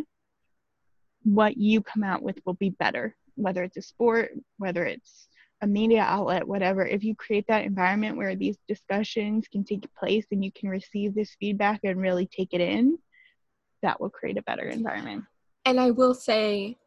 [1.24, 5.28] what you come out with will be better, whether it's a sport, whether it's
[5.62, 10.26] a media outlet, whatever, if you create that environment where these discussions can take place
[10.32, 12.98] and you can receive this feedback and really take it in,
[13.82, 15.26] that will create a better environment.
[15.66, 16.78] And I will say,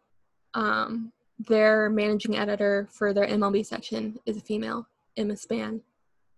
[0.54, 4.86] um, their managing editor for their MLB section is a female,
[5.16, 5.80] Emma Span.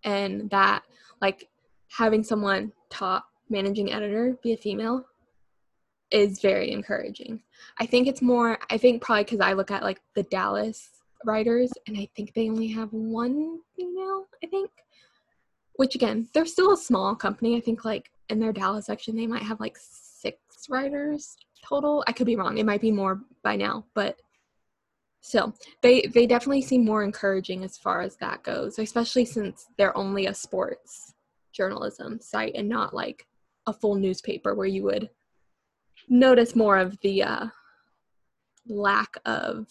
[0.04, 0.82] And that,
[1.20, 1.48] like,
[1.90, 5.04] having someone top managing editor be a female
[6.10, 7.40] is very encouraging.
[7.78, 10.88] I think it's more, I think probably because I look at like the Dallas
[11.24, 14.70] writers and I think they only have one female, I think.
[15.74, 17.56] Which again, they're still a small company.
[17.56, 19.76] I think like in their Dallas section, they might have like
[20.68, 21.36] writers
[21.68, 22.04] total.
[22.06, 22.58] I could be wrong.
[22.58, 24.16] It might be more by now, but
[25.20, 25.52] so
[25.82, 30.26] they they definitely seem more encouraging as far as that goes, especially since they're only
[30.26, 31.14] a sports
[31.52, 33.26] journalism site and not like
[33.66, 35.10] a full newspaper where you would
[36.08, 37.46] notice more of the uh,
[38.68, 39.66] lack of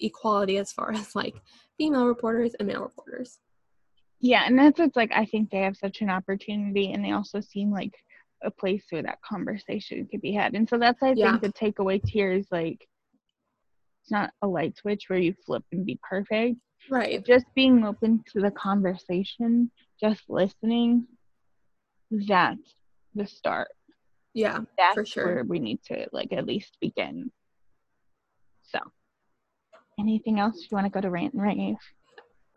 [0.00, 1.36] equality as far as like
[1.78, 3.38] female reporters and male reporters.
[4.20, 7.40] Yeah, and that's what's like I think they have such an opportunity and they also
[7.40, 7.94] seem like
[8.42, 10.54] a place where that conversation could be had.
[10.54, 11.38] And so that's I yeah.
[11.38, 12.86] think the takeaway here is like
[14.02, 16.56] it's not a light switch where you flip and be perfect.
[16.90, 17.24] Right.
[17.24, 19.70] Just being open to the conversation,
[20.00, 21.06] just listening,
[22.10, 22.74] that's
[23.14, 23.68] the start.
[24.34, 25.26] Yeah, that's for sure.
[25.26, 27.30] where we need to like at least begin.
[28.62, 28.78] So,
[29.98, 31.76] anything else you want to go to rant and rave?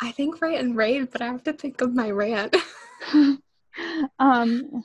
[0.01, 2.55] I think rant and rave, but I have to think of my rant.
[4.19, 4.83] um,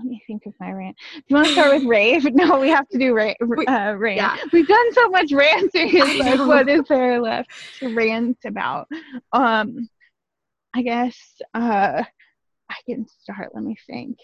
[0.00, 0.96] let me think of my rant.
[1.14, 2.24] Do you want to start with rave?
[2.34, 3.34] No, we have to do ra-
[3.68, 4.16] uh, rant.
[4.16, 4.36] Yeah.
[4.52, 5.98] We've done so much ranting.
[6.18, 8.88] like, what is there left to rant about?
[9.32, 9.88] Um,
[10.74, 11.18] I guess
[11.54, 12.02] uh,
[12.70, 13.50] I can start.
[13.54, 14.16] Let me think.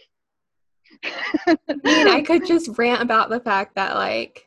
[1.04, 4.46] I mean, I could just rant about the fact that like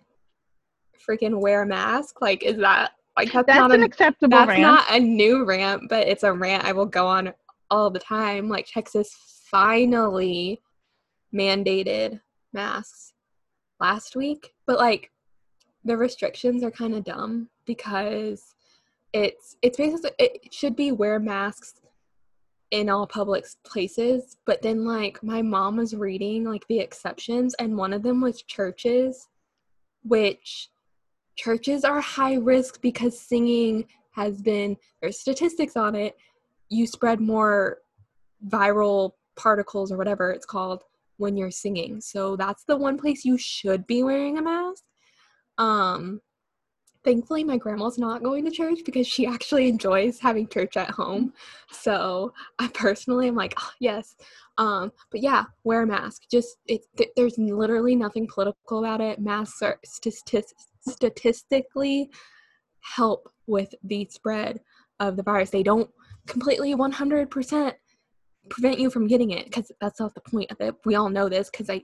[1.07, 2.21] freaking wear a mask.
[2.21, 4.61] Like, is that like that's, that's not an a, acceptable that's rant.
[4.61, 7.34] not a new rant, but it's a rant I will go on
[7.69, 8.49] all the time.
[8.49, 9.15] Like Texas
[9.51, 10.61] finally
[11.34, 12.21] mandated
[12.53, 13.13] masks
[13.80, 15.11] last week, but like
[15.84, 18.55] the restrictions are kind of dumb because
[19.13, 21.82] it's it's basically it should be wear masks
[22.71, 27.75] in all public places but then like my mom was reading like the exceptions and
[27.75, 29.27] one of them was churches
[30.03, 30.69] which
[31.36, 36.15] churches are high risk because singing has been there's statistics on it
[36.69, 37.80] you spread more
[38.47, 40.84] viral particles or whatever it's called
[41.20, 42.01] when you're singing.
[42.01, 44.84] So that's the one place you should be wearing a mask.
[45.57, 46.22] Um
[47.03, 51.34] thankfully my grandma's not going to church because she actually enjoys having church at home.
[51.72, 54.15] So i personally am like oh, yes.
[54.57, 56.24] Um but yeah wear a mask.
[56.32, 59.20] Just it th- there's literally nothing political about it.
[59.20, 60.53] Masks are st-
[60.88, 62.09] statistically
[62.82, 64.61] help with the spread
[64.99, 65.49] of the virus.
[65.49, 65.89] They don't
[66.28, 67.74] completely 100%
[68.50, 71.30] prevent you from getting it because that's not the point of it we all know
[71.30, 71.82] this because i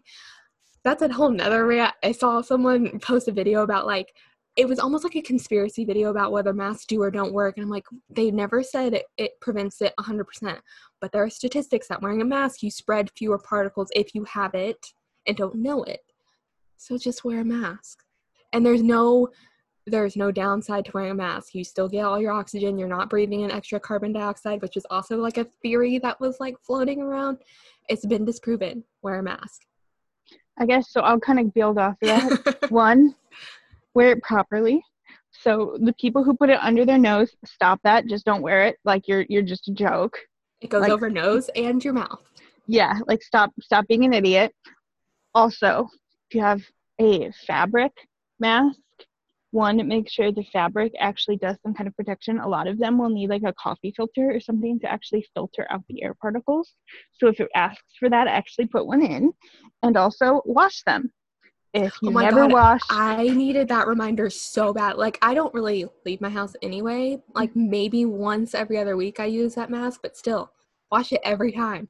[0.83, 4.13] that's a whole nother rea- i saw someone post a video about like
[4.55, 7.57] it was almost like a conspiracy video about whether masks do or don't work.
[7.57, 10.59] And I'm like, they never said it, it prevents it 100%.
[11.01, 14.53] But there are statistics that wearing a mask, you spread fewer particles if you have
[14.53, 14.93] it
[15.27, 15.99] and don't know it.
[16.77, 18.03] So just wear a mask.
[18.53, 19.29] And there's no
[19.87, 21.53] there's no downside to wearing a mask.
[21.53, 22.77] You still get all your oxygen.
[22.77, 26.39] You're not breathing in extra carbon dioxide, which is also like a theory that was
[26.39, 27.37] like floating around.
[27.87, 28.83] It's been disproven.
[29.03, 29.61] Wear a mask.
[30.57, 31.01] I guess so.
[31.01, 32.67] I'll kind of build off of that.
[32.71, 33.15] One,
[33.93, 34.81] wear it properly.
[35.31, 38.07] So the people who put it under their nose, stop that.
[38.07, 40.17] Just don't wear it like you're you're just a joke.
[40.61, 42.21] It goes like, over nose and your mouth.
[42.67, 44.53] Yeah, like stop stop being an idiot.
[45.35, 45.89] Also,
[46.29, 46.63] if you have
[46.99, 47.91] a fabric
[48.39, 48.79] mask,
[49.55, 52.39] one make sure the fabric actually does some kind of protection.
[52.39, 55.65] A lot of them will need like a coffee filter or something to actually filter
[55.69, 56.73] out the air particles.
[57.13, 59.31] So if it asks for that, actually put one in,
[59.81, 61.11] and also wash them.
[61.73, 64.97] If you oh never God, wash i needed that reminder so bad.
[64.97, 67.21] Like i don't really leave my house anyway.
[67.33, 70.51] Like maybe once every other week i use that mask but still
[70.91, 71.89] wash it every time.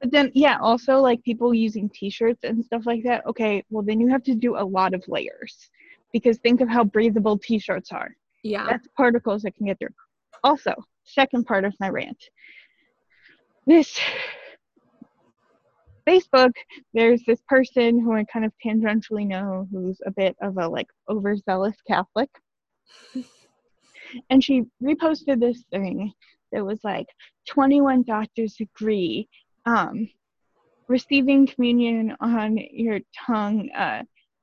[0.00, 3.26] But then yeah also like people using t-shirts and stuff like that.
[3.26, 5.70] Okay well then you have to do a lot of layers
[6.12, 8.10] because think of how breathable t-shirts are.
[8.42, 8.66] Yeah.
[8.68, 9.94] That's particles that can get through.
[10.44, 10.74] Also
[11.04, 12.22] second part of my rant.
[13.66, 13.98] This
[16.08, 16.52] Facebook,
[16.94, 20.88] there's this person who I kind of tangentially know who's a bit of a like
[21.08, 22.30] overzealous Catholic.
[24.30, 26.12] and she reposted this thing
[26.50, 27.06] that was like
[27.48, 29.28] 21 doctors agree
[29.64, 30.08] um,
[30.88, 34.02] receiving communion on your tongue uh,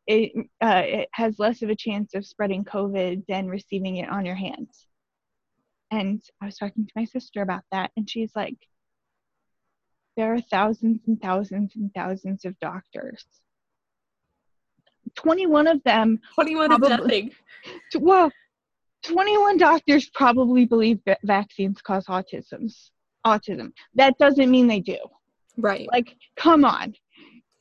[0.09, 0.31] it,
[0.61, 4.35] uh, it has less of a chance of spreading COVID than receiving it on your
[4.35, 4.87] hands.
[5.91, 8.57] And I was talking to my sister about that, and she's like,
[10.17, 13.23] there are thousands and thousands and thousands of doctors.
[15.15, 16.87] 21 of them 21 Probably.
[16.87, 17.31] is nothing.
[17.91, 18.31] T- Well,
[19.03, 22.89] 21 doctors probably believe that vaccines cause autisms.
[23.25, 23.71] Autism.
[23.95, 24.97] That doesn't mean they do.
[25.57, 25.87] Right.
[25.91, 26.95] Like, come on.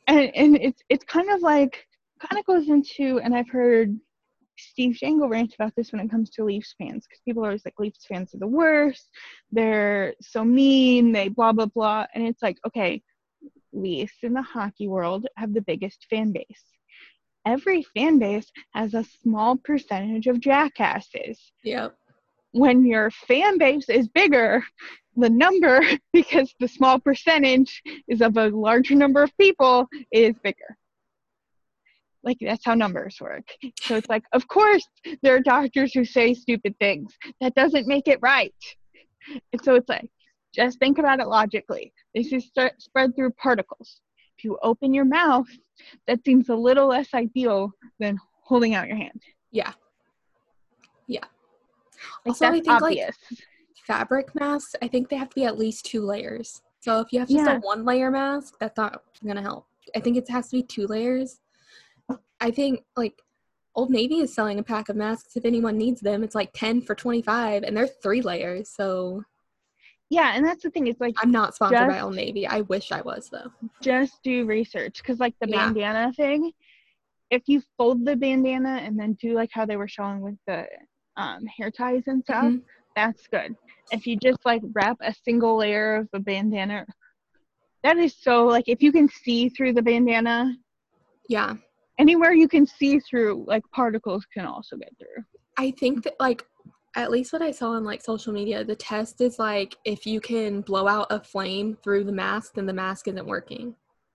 [0.07, 1.87] And and it's it's kind of like
[2.19, 3.99] kind of goes into and I've heard
[4.59, 7.65] Steve Dangle rant about this when it comes to Leafs fans because people are always
[7.65, 9.09] like Leafs fans are the worst.
[9.53, 11.12] They're so mean.
[11.12, 12.07] They blah blah blah.
[12.15, 13.03] And it's like, okay,
[13.73, 16.65] Leafs in the hockey world have the biggest fan base.
[17.47, 21.53] Every fan base has a small percentage of jackasses.
[21.65, 21.97] Yep.
[22.53, 24.65] When your fan base is bigger,
[25.16, 25.81] the number,
[26.12, 30.77] because the small percentage is of a larger number of people, is bigger.
[32.29, 33.49] Like that's how numbers work.
[33.81, 34.87] So it's like, of course,
[35.23, 37.17] there are doctors who say stupid things.
[37.41, 38.53] That doesn't make it right.
[39.51, 40.11] And so it's like,
[40.55, 41.91] just think about it logically.
[42.15, 44.03] This is st- spread through particles.
[44.37, 45.47] If you open your mouth,
[46.07, 49.23] that seems a little less ideal than holding out your hand.
[49.51, 49.73] Yeah.
[51.07, 51.25] Yeah.
[52.27, 53.17] Like Also, I think, like, obvious.
[53.87, 56.61] Fabric masks, I think they have to be at least two layers.
[56.81, 57.57] So if you have just Yeah.
[57.57, 59.67] a one layer mask, that's not gonna help.
[59.97, 61.41] I think it has to be two layers.
[62.41, 63.21] I think like
[63.75, 66.23] Old Navy is selling a pack of masks if anyone needs them.
[66.23, 68.71] It's like 10 for 25 and they're three layers.
[68.71, 69.25] So
[70.11, 70.87] yeah, and that's the thing.
[70.87, 72.47] It's like I'm not sponsored by Old Navy.
[72.47, 73.51] I wish I was though.
[73.83, 75.67] just do research because like the Yeah.
[75.73, 76.53] bandana thing
[77.31, 80.67] if you fold the bandana and then do like how they were showing with the
[81.19, 82.63] um, hair ties and stuff Mhm.
[82.97, 83.55] that's good
[83.93, 86.87] if you just like wrap a single layer of a bandana
[87.83, 90.55] that is so like if you can see through the bandana
[91.29, 91.57] Yeah.
[91.99, 95.25] Anywhere you can see through like particles can also get through
[95.57, 96.45] I think that like
[96.97, 100.20] at least what I saw on like social media, the test is like if you
[100.20, 103.75] can blow out a flame through the mask, then the mask isn't working.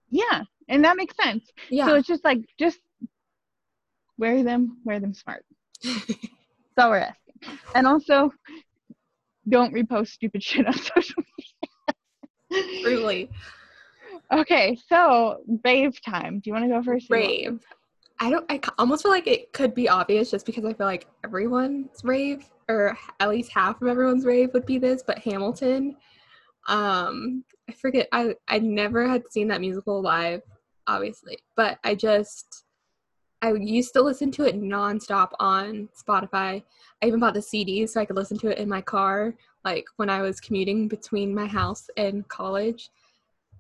[0.09, 1.85] yeah and that makes sense Yeah.
[1.87, 2.79] so it's just like just
[4.17, 5.43] wear them wear them smart
[5.83, 7.59] That's all we're asking.
[7.75, 8.31] And also,
[9.47, 11.21] don't repost stupid shit on social
[12.51, 12.81] media.
[12.81, 13.29] Truly.
[14.33, 16.39] Okay, so rave time.
[16.39, 17.09] Do you want to go first?
[17.09, 17.59] Rave.
[18.19, 21.07] I don't I almost feel like it could be obvious just because I feel like
[21.23, 25.95] everyone's rave or at least half of everyone's rave would be this, but Hamilton
[26.67, 30.41] um I forget I I never had seen that musical live
[30.87, 32.63] obviously, but I just
[33.41, 36.63] I used to listen to it nonstop on Spotify.
[37.01, 39.35] I even bought the CD so I could listen to it in my car,
[39.65, 42.89] like when I was commuting between my house and college.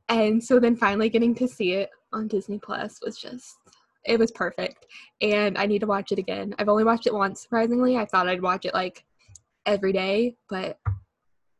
[0.09, 3.57] And so then finally getting to see it on Disney Plus was just
[4.05, 4.85] it was perfect.
[5.21, 6.53] And I need to watch it again.
[6.59, 7.97] I've only watched it once, surprisingly.
[7.97, 9.05] I thought I'd watch it like
[9.65, 10.77] every day, but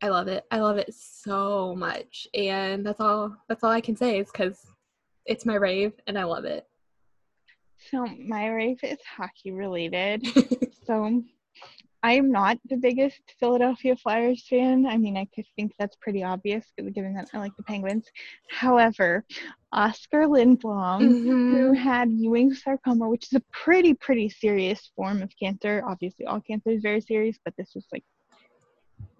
[0.01, 0.43] I love it.
[0.51, 2.27] I love it so much.
[2.33, 4.65] And that's all that's all I can say is because
[5.25, 6.67] it's my rave and I love it.
[7.89, 10.25] So my rave is hockey related.
[10.85, 11.23] so
[12.03, 14.85] I am not the biggest Philadelphia Flyers fan.
[14.85, 18.05] I mean, I could think that's pretty obvious given that I like the Penguins.
[18.49, 19.23] However,
[19.71, 21.15] Oskar Lindblom,
[21.49, 21.77] who Mhm.
[21.77, 25.81] had Ewing sarcoma, which is a pretty, pretty serious form of cancer.
[25.87, 28.03] Obviously, all cancer is very serious, but this was like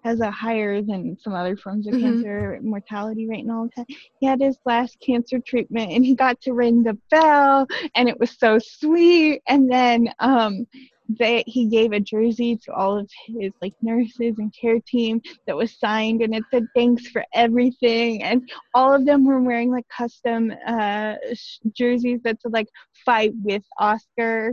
[0.04, 2.02] has a higher than some other forms of Mhm.
[2.02, 3.86] cancer mortality rate and all that.
[4.20, 8.20] He had his last cancer treatment and he got to ring the bell and it
[8.20, 9.40] was so sweet.
[9.48, 10.66] And then um
[11.08, 15.56] they he gave a jersey to all of his like nurses and care team that
[15.56, 19.86] was signed and it said thanks for everything and all of them were wearing like
[19.88, 22.68] custom uh sh- jerseys that said like
[23.04, 24.52] fight with oskar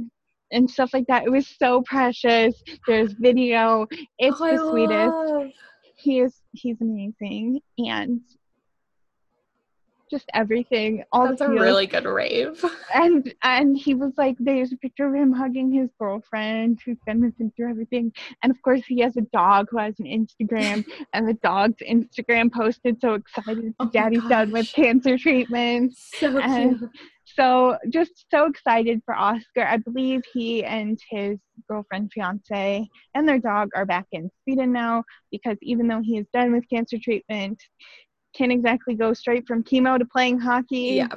[0.52, 1.23] and stuff like that.
[1.23, 2.61] It was so precious.
[2.86, 3.88] There's video.
[4.19, 5.14] It's Oh, the sweetest.
[5.14, 5.52] Love-
[5.95, 8.22] he is he's amazing and
[10.11, 12.63] just everything all That's the a really good rave.
[12.93, 17.21] and and he was like there's a picture of him hugging his girlfriend who's been
[17.21, 18.11] with him through everything
[18.43, 22.51] and of course he has a dog who has an instagram and the dog's instagram
[22.51, 26.91] posted so excited Oh daddy's done with cancer treatment So And- cute.
[27.25, 29.63] so just so excited for Oskar.
[29.65, 31.38] I believe he and his
[31.69, 32.85] girlfriend, fiance,
[33.15, 36.67] and their dog are back in Sweden now because even though he is done with
[36.69, 37.57] cancer treatment,
[38.33, 40.95] can't exactly go straight from chemo to playing hockey.
[40.95, 41.07] Yeah.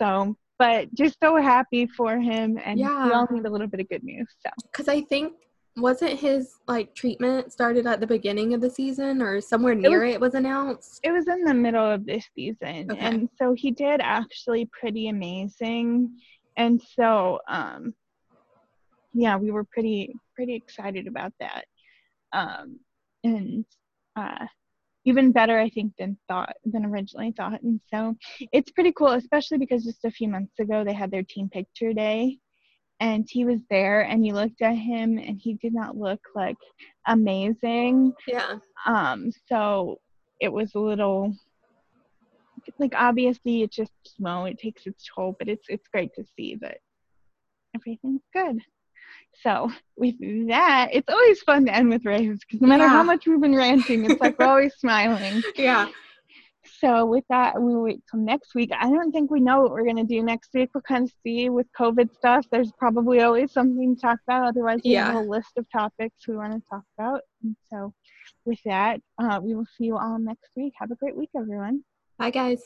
[0.00, 3.06] So, but just so happy for him, and yeah.
[3.06, 4.28] we all need a little bit of good news.
[4.44, 5.34] So Because I think
[5.76, 10.20] wasn't his like treatment started at the beginning of the season or somewhere near it
[10.20, 11.00] was, announced?
[11.04, 12.98] it was in the middle of this season, Okay.
[13.00, 16.10] and so he did actually pretty amazing,
[16.56, 17.94] and so um,
[19.14, 21.64] yeah, we were pretty pretty excited about that.
[22.32, 22.80] Um,
[23.24, 23.64] and
[24.16, 24.46] uh,
[25.08, 27.62] even better, I think, than thought than originally thought.
[27.62, 28.14] And so
[28.52, 31.92] it's pretty cool, especially because just a few months ago they had their team picture
[31.92, 32.38] day,
[33.00, 36.56] and he was there, and you looked at him, and he did not look like
[37.06, 38.12] amazing.
[38.26, 38.56] Yeah.
[38.86, 39.32] Um.
[39.48, 39.98] So
[40.40, 41.34] it was a little
[42.78, 46.56] like obviously it's just small it takes its toll but it's it's great to see
[46.60, 46.78] that
[47.74, 48.60] everything's good
[49.42, 50.14] so with
[50.48, 52.90] that it's always fun to end with raves because no matter Yeah.
[52.90, 55.42] how much we've been ranting it's like we're always smiling.
[55.56, 55.88] Yeah.
[56.80, 58.70] so with that we wait till next week.
[58.78, 60.70] I don't think we know what we're going to do next week.
[60.74, 62.46] We'll kind of see with covid stuff.
[62.50, 64.48] There's probably always something to talk about.
[64.48, 67.20] Otherwise we have a list of topics we want to talk about.
[67.42, 67.94] And so
[68.44, 70.74] with that uh, we will see you all next week.
[70.78, 71.82] Have a great week everyone.
[72.18, 72.62] Bye, guys.